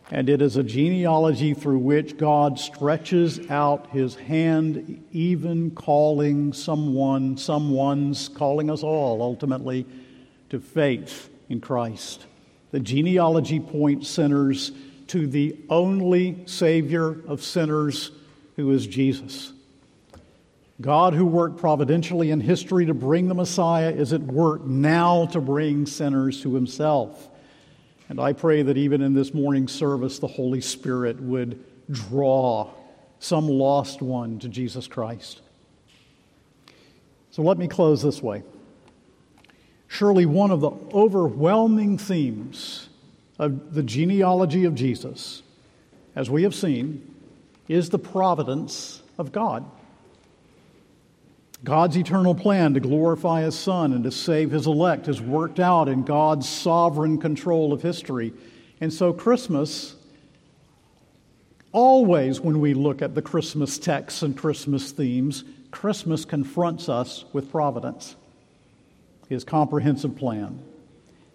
And 0.09 0.29
it 0.29 0.41
is 0.41 0.55
a 0.55 0.63
genealogy 0.63 1.53
through 1.53 1.79
which 1.79 2.17
God 2.17 2.57
stretches 2.57 3.49
out 3.49 3.89
his 3.91 4.15
hand, 4.15 5.03
even 5.11 5.71
calling 5.71 6.53
someone, 6.53 7.35
someone's 7.35 8.29
calling 8.29 8.69
us 8.69 8.83
all 8.83 9.21
ultimately 9.21 9.85
to 10.49 10.59
faith 10.59 11.29
in 11.49 11.59
Christ. 11.59 12.25
The 12.71 12.79
genealogy 12.79 13.59
points 13.59 14.07
sinners 14.07 14.71
to 15.07 15.27
the 15.27 15.57
only 15.69 16.43
Savior 16.45 17.21
of 17.27 17.43
sinners, 17.43 18.11
who 18.55 18.71
is 18.71 18.87
Jesus. 18.87 19.51
God, 20.79 21.13
who 21.13 21.25
worked 21.25 21.57
providentially 21.57 22.31
in 22.31 22.39
history 22.39 22.85
to 22.85 22.93
bring 22.93 23.27
the 23.27 23.33
Messiah, 23.33 23.89
is 23.89 24.13
at 24.13 24.21
work 24.21 24.63
now 24.63 25.25
to 25.27 25.41
bring 25.41 25.85
sinners 25.85 26.41
to 26.43 26.53
himself. 26.53 27.29
And 28.09 28.19
I 28.19 28.33
pray 28.33 28.61
that 28.61 28.77
even 28.77 29.01
in 29.01 29.13
this 29.13 29.33
morning 29.33 29.67
service, 29.67 30.19
the 30.19 30.27
Holy 30.27 30.61
Spirit 30.61 31.19
would 31.19 31.63
draw 31.91 32.71
some 33.19 33.47
lost 33.47 34.01
one 34.01 34.39
to 34.39 34.49
Jesus 34.49 34.87
Christ. 34.87 35.41
So 37.31 37.41
let 37.41 37.57
me 37.57 37.67
close 37.67 38.01
this 38.01 38.21
way. 38.21 38.43
Surely 39.87 40.25
one 40.25 40.51
of 40.51 40.61
the 40.61 40.71
overwhelming 40.93 41.97
themes 41.97 42.89
of 43.39 43.73
the 43.73 43.83
genealogy 43.83 44.65
of 44.65 44.75
Jesus, 44.75 45.43
as 46.15 46.29
we 46.29 46.43
have 46.43 46.55
seen, 46.55 47.15
is 47.67 47.89
the 47.89 47.99
providence 47.99 49.01
of 49.17 49.31
God. 49.31 49.65
God's 51.63 51.97
eternal 51.97 52.35
plan 52.35 52.75
to 52.75 52.79
glorify 52.79 53.41
His 53.41 53.57
Son 53.57 53.93
and 53.93 54.03
to 54.03 54.11
save 54.11 54.51
His 54.51 54.67
elect 54.67 55.07
is 55.07 55.21
worked 55.21 55.59
out 55.59 55.87
in 55.89 56.03
God's 56.03 56.47
sovereign 56.47 57.17
control 57.17 57.73
of 57.73 57.81
history. 57.81 58.33
And 58.79 58.93
so, 58.93 59.11
Christmas, 59.11 59.95
always 61.71 62.39
when 62.39 62.59
we 62.59 62.73
look 62.73 63.01
at 63.01 63.15
the 63.15 63.21
Christmas 63.21 63.79
texts 63.79 64.21
and 64.21 64.37
Christmas 64.37 64.91
themes, 64.91 65.43
Christmas 65.71 66.25
confronts 66.25 66.89
us 66.89 67.25
with 67.33 67.51
providence, 67.51 68.15
His 69.27 69.43
comprehensive 69.43 70.15
plan. 70.15 70.61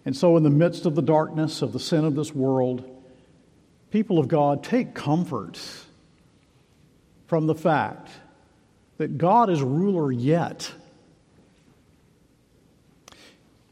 And 0.05 0.15
so, 0.15 0.37
in 0.37 0.43
the 0.43 0.49
midst 0.49 0.85
of 0.85 0.95
the 0.95 1.01
darkness 1.01 1.61
of 1.61 1.73
the 1.73 1.79
sin 1.79 2.05
of 2.05 2.15
this 2.15 2.33
world, 2.33 2.89
people 3.91 4.19
of 4.19 4.29
God 4.29 4.63
take 4.63 4.93
comfort 4.93 5.59
from 7.27 7.45
the 7.45 7.55
fact 7.55 8.09
that 8.97 9.17
God 9.17 9.49
is 9.49 9.61
ruler 9.61 10.11
yet. 10.11 10.71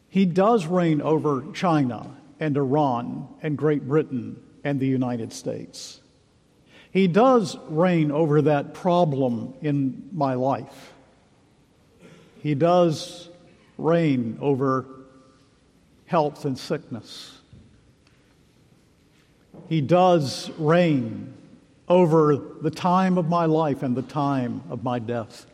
He 0.10 0.26
does 0.26 0.66
reign 0.66 1.02
over 1.02 1.46
China 1.54 2.18
and 2.40 2.58
Iran 2.58 3.28
and 3.42 3.58
Great 3.58 3.88
Britain 3.88 4.42
and 4.64 4.80
the 4.80 4.88
United 4.88 5.32
States. 5.32 6.02
He 6.92 7.08
does 7.08 7.58
reign 7.70 8.12
over 8.12 8.42
that 8.42 8.74
problem 8.74 9.54
in 9.62 10.10
my 10.12 10.34
life. 10.34 10.94
He 12.40 12.56
does 12.56 13.30
reign 13.78 14.38
over 14.42 14.86
health 16.06 16.44
and 16.44 16.58
sickness. 16.58 17.38
He 19.70 19.80
does 19.80 20.50
reign 20.58 21.34
over 21.92 22.38
the 22.62 22.72
time 22.72 23.18
of 23.18 23.28
my 23.28 23.46
life 23.46 23.84
and 23.84 23.98
the 23.98 24.02
time 24.02 24.64
of 24.70 24.82
my 24.82 24.98
death. 24.98 25.46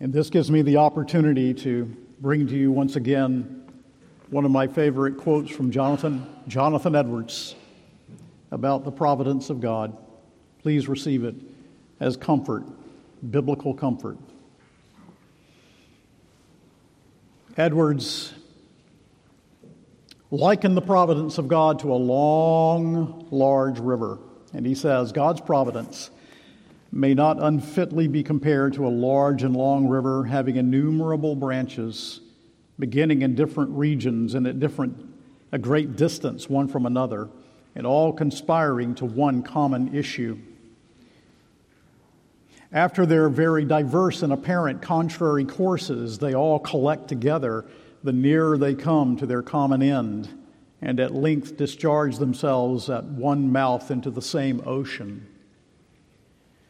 And 0.00 0.12
this 0.12 0.28
gives 0.28 0.50
me 0.50 0.60
the 0.60 0.76
opportunity 0.76 1.54
to 1.54 1.86
bring 2.20 2.46
to 2.46 2.54
you 2.54 2.70
once 2.70 2.96
again 2.96 3.72
one 4.28 4.44
of 4.44 4.50
my 4.50 4.66
favorite 4.66 5.16
quotes 5.16 5.50
from 5.50 5.70
Jonathan, 5.70 6.26
Jonathan 6.46 6.94
Edwards 6.94 7.54
about 8.50 8.84
the 8.84 8.92
providence 8.92 9.48
of 9.48 9.62
God. 9.62 9.96
Please 10.60 10.88
receive 10.88 11.24
it 11.24 11.36
as 12.00 12.18
comfort, 12.18 12.64
biblical 13.30 13.72
comfort. 13.72 14.18
Edwards 17.56 18.34
likened 20.30 20.76
the 20.76 20.82
providence 20.82 21.38
of 21.38 21.48
God 21.48 21.78
to 21.80 21.92
a 21.92 21.96
long, 21.96 23.26
large 23.30 23.78
river. 23.78 24.18
And 24.52 24.66
he 24.66 24.74
says, 24.74 25.12
God's 25.12 25.40
providence 25.40 26.10
may 26.92 27.14
not 27.14 27.42
unfitly 27.42 28.08
be 28.08 28.22
compared 28.22 28.74
to 28.74 28.86
a 28.86 28.88
large 28.88 29.42
and 29.42 29.56
long 29.56 29.88
river 29.88 30.24
having 30.24 30.56
innumerable 30.56 31.34
branches, 31.34 32.20
beginning 32.78 33.22
in 33.22 33.34
different 33.34 33.70
regions 33.70 34.34
and 34.34 34.46
at 34.46 34.60
different, 34.60 34.96
a 35.52 35.58
great 35.58 35.96
distance 35.96 36.48
one 36.48 36.68
from 36.68 36.86
another, 36.86 37.28
and 37.74 37.86
all 37.86 38.12
conspiring 38.12 38.94
to 38.94 39.04
one 39.04 39.42
common 39.42 39.94
issue. 39.94 40.38
After 42.70 43.06
their 43.06 43.30
very 43.30 43.64
diverse 43.64 44.22
and 44.22 44.32
apparent 44.32 44.82
contrary 44.82 45.46
courses, 45.46 46.18
they 46.18 46.34
all 46.34 46.58
collect 46.58 47.08
together 47.08 47.64
the 48.02 48.12
nearer 48.12 48.56
they 48.56 48.74
come 48.74 49.16
to 49.16 49.26
their 49.26 49.42
common 49.42 49.82
end, 49.82 50.28
and 50.80 51.00
at 51.00 51.14
length 51.14 51.56
discharge 51.56 52.18
themselves 52.18 52.88
at 52.88 53.04
one 53.04 53.50
mouth 53.50 53.90
into 53.90 54.10
the 54.10 54.22
same 54.22 54.62
ocean. 54.66 55.26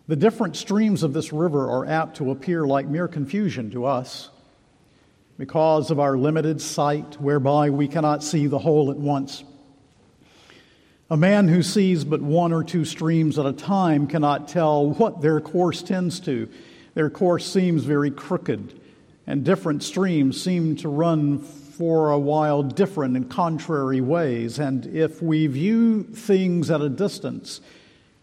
The 0.06 0.16
different 0.16 0.56
streams 0.56 1.02
of 1.02 1.12
this 1.12 1.32
river 1.32 1.70
are 1.70 1.86
apt 1.86 2.16
to 2.16 2.30
appear 2.30 2.66
like 2.66 2.88
mere 2.88 3.08
confusion 3.08 3.70
to 3.72 3.84
us 3.84 4.30
because 5.36 5.90
of 5.90 6.00
our 6.00 6.16
limited 6.16 6.60
sight, 6.60 7.20
whereby 7.20 7.70
we 7.70 7.86
cannot 7.86 8.24
see 8.24 8.46
the 8.46 8.58
whole 8.58 8.90
at 8.90 8.96
once. 8.96 9.44
A 11.10 11.16
man 11.16 11.48
who 11.48 11.62
sees 11.62 12.04
but 12.04 12.20
one 12.20 12.52
or 12.52 12.64
two 12.64 12.84
streams 12.84 13.38
at 13.38 13.46
a 13.46 13.52
time 13.52 14.06
cannot 14.06 14.48
tell 14.48 14.90
what 14.90 15.20
their 15.20 15.40
course 15.40 15.82
tends 15.82 16.20
to. 16.20 16.48
Their 16.94 17.08
course 17.08 17.50
seems 17.50 17.84
very 17.84 18.10
crooked, 18.10 18.77
and 19.28 19.44
different 19.44 19.82
streams 19.82 20.42
seem 20.42 20.74
to 20.74 20.88
run 20.88 21.38
for 21.38 22.10
a 22.10 22.18
while 22.18 22.62
different 22.62 23.14
and 23.14 23.30
contrary 23.30 24.00
ways. 24.00 24.58
And 24.58 24.86
if 24.86 25.20
we 25.20 25.46
view 25.46 26.02
things 26.02 26.70
at 26.70 26.80
a 26.80 26.88
distance, 26.88 27.60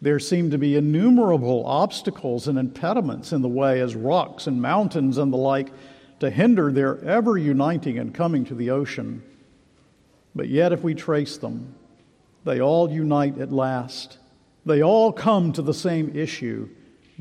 there 0.01 0.17
seem 0.17 0.49
to 0.49 0.57
be 0.57 0.75
innumerable 0.75 1.63
obstacles 1.67 2.47
and 2.47 2.57
impediments 2.57 3.31
in 3.31 3.43
the 3.43 3.47
way, 3.47 3.81
as 3.81 3.95
rocks 3.95 4.47
and 4.47 4.59
mountains 4.59 5.19
and 5.19 5.31
the 5.31 5.37
like, 5.37 5.71
to 6.21 6.31
hinder 6.31 6.71
their 6.71 6.99
ever 7.03 7.37
uniting 7.37 7.99
and 7.99 8.11
coming 8.11 8.43
to 8.45 8.55
the 8.55 8.71
ocean. 8.71 9.21
But 10.33 10.49
yet, 10.49 10.73
if 10.73 10.81
we 10.81 10.95
trace 10.95 11.37
them, 11.37 11.75
they 12.45 12.61
all 12.61 12.91
unite 12.91 13.37
at 13.37 13.51
last. 13.51 14.17
They 14.65 14.81
all 14.81 15.13
come 15.13 15.53
to 15.53 15.61
the 15.61 15.73
same 15.73 16.15
issue, 16.15 16.67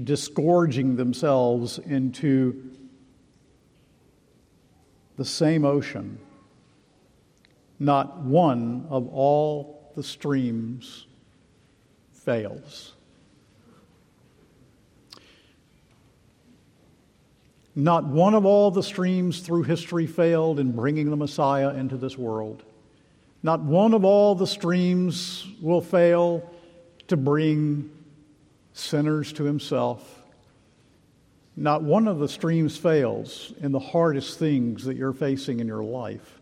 disgorging 0.02 0.96
themselves 0.96 1.78
into 1.78 2.73
the 5.16 5.24
same 5.24 5.64
ocean. 5.64 6.18
Not 7.78 8.18
one 8.18 8.86
of 8.90 9.08
all 9.08 9.92
the 9.94 10.02
streams 10.02 11.06
fails. 12.12 12.94
Not 17.76 18.04
one 18.04 18.34
of 18.34 18.44
all 18.44 18.70
the 18.70 18.82
streams 18.82 19.40
through 19.40 19.64
history 19.64 20.06
failed 20.06 20.60
in 20.60 20.72
bringing 20.72 21.10
the 21.10 21.16
Messiah 21.16 21.74
into 21.74 21.96
this 21.96 22.16
world. 22.16 22.62
Not 23.42 23.62
one 23.62 23.94
of 23.94 24.04
all 24.04 24.34
the 24.34 24.46
streams 24.46 25.46
will 25.60 25.80
fail 25.80 26.48
to 27.08 27.16
bring 27.16 27.90
sinners 28.72 29.32
to 29.34 29.44
himself. 29.44 30.13
Not 31.56 31.82
one 31.82 32.08
of 32.08 32.18
the 32.18 32.28
streams 32.28 32.76
fails 32.76 33.52
in 33.60 33.72
the 33.72 33.78
hardest 33.78 34.38
things 34.38 34.84
that 34.84 34.96
you're 34.96 35.12
facing 35.12 35.60
in 35.60 35.66
your 35.66 35.84
life. 35.84 36.40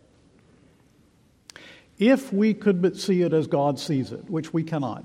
If 1.98 2.32
we 2.32 2.54
could 2.54 2.80
but 2.80 2.96
see 2.96 3.22
it 3.22 3.32
as 3.32 3.46
God 3.46 3.78
sees 3.78 4.12
it, 4.12 4.28
which 4.30 4.52
we 4.52 4.62
cannot 4.62 5.04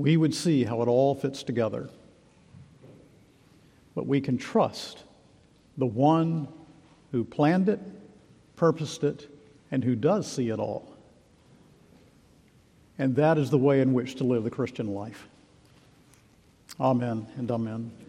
we 0.00 0.16
would 0.16 0.34
see 0.34 0.64
how 0.64 0.80
it 0.80 0.88
all 0.88 1.14
fits 1.14 1.42
together. 1.42 1.90
But 3.94 4.06
we 4.06 4.20
can 4.20 4.38
trust 4.38 5.04
the 5.76 5.86
one 5.86 6.48
who 7.12 7.22
planned 7.22 7.68
it, 7.68 7.80
purposed 8.56 9.04
it, 9.04 9.28
and 9.70 9.84
who 9.84 9.94
does 9.94 10.30
see 10.30 10.48
it 10.48 10.58
all. 10.58 10.96
And 12.98 13.14
that 13.16 13.36
is 13.36 13.50
the 13.50 13.58
way 13.58 13.82
in 13.82 13.92
which 13.92 14.14
to 14.16 14.24
live 14.24 14.44
the 14.44 14.50
Christian 14.50 14.94
life. 14.94 15.28
Amen 16.80 17.26
and 17.36 17.50
amen. 17.50 17.99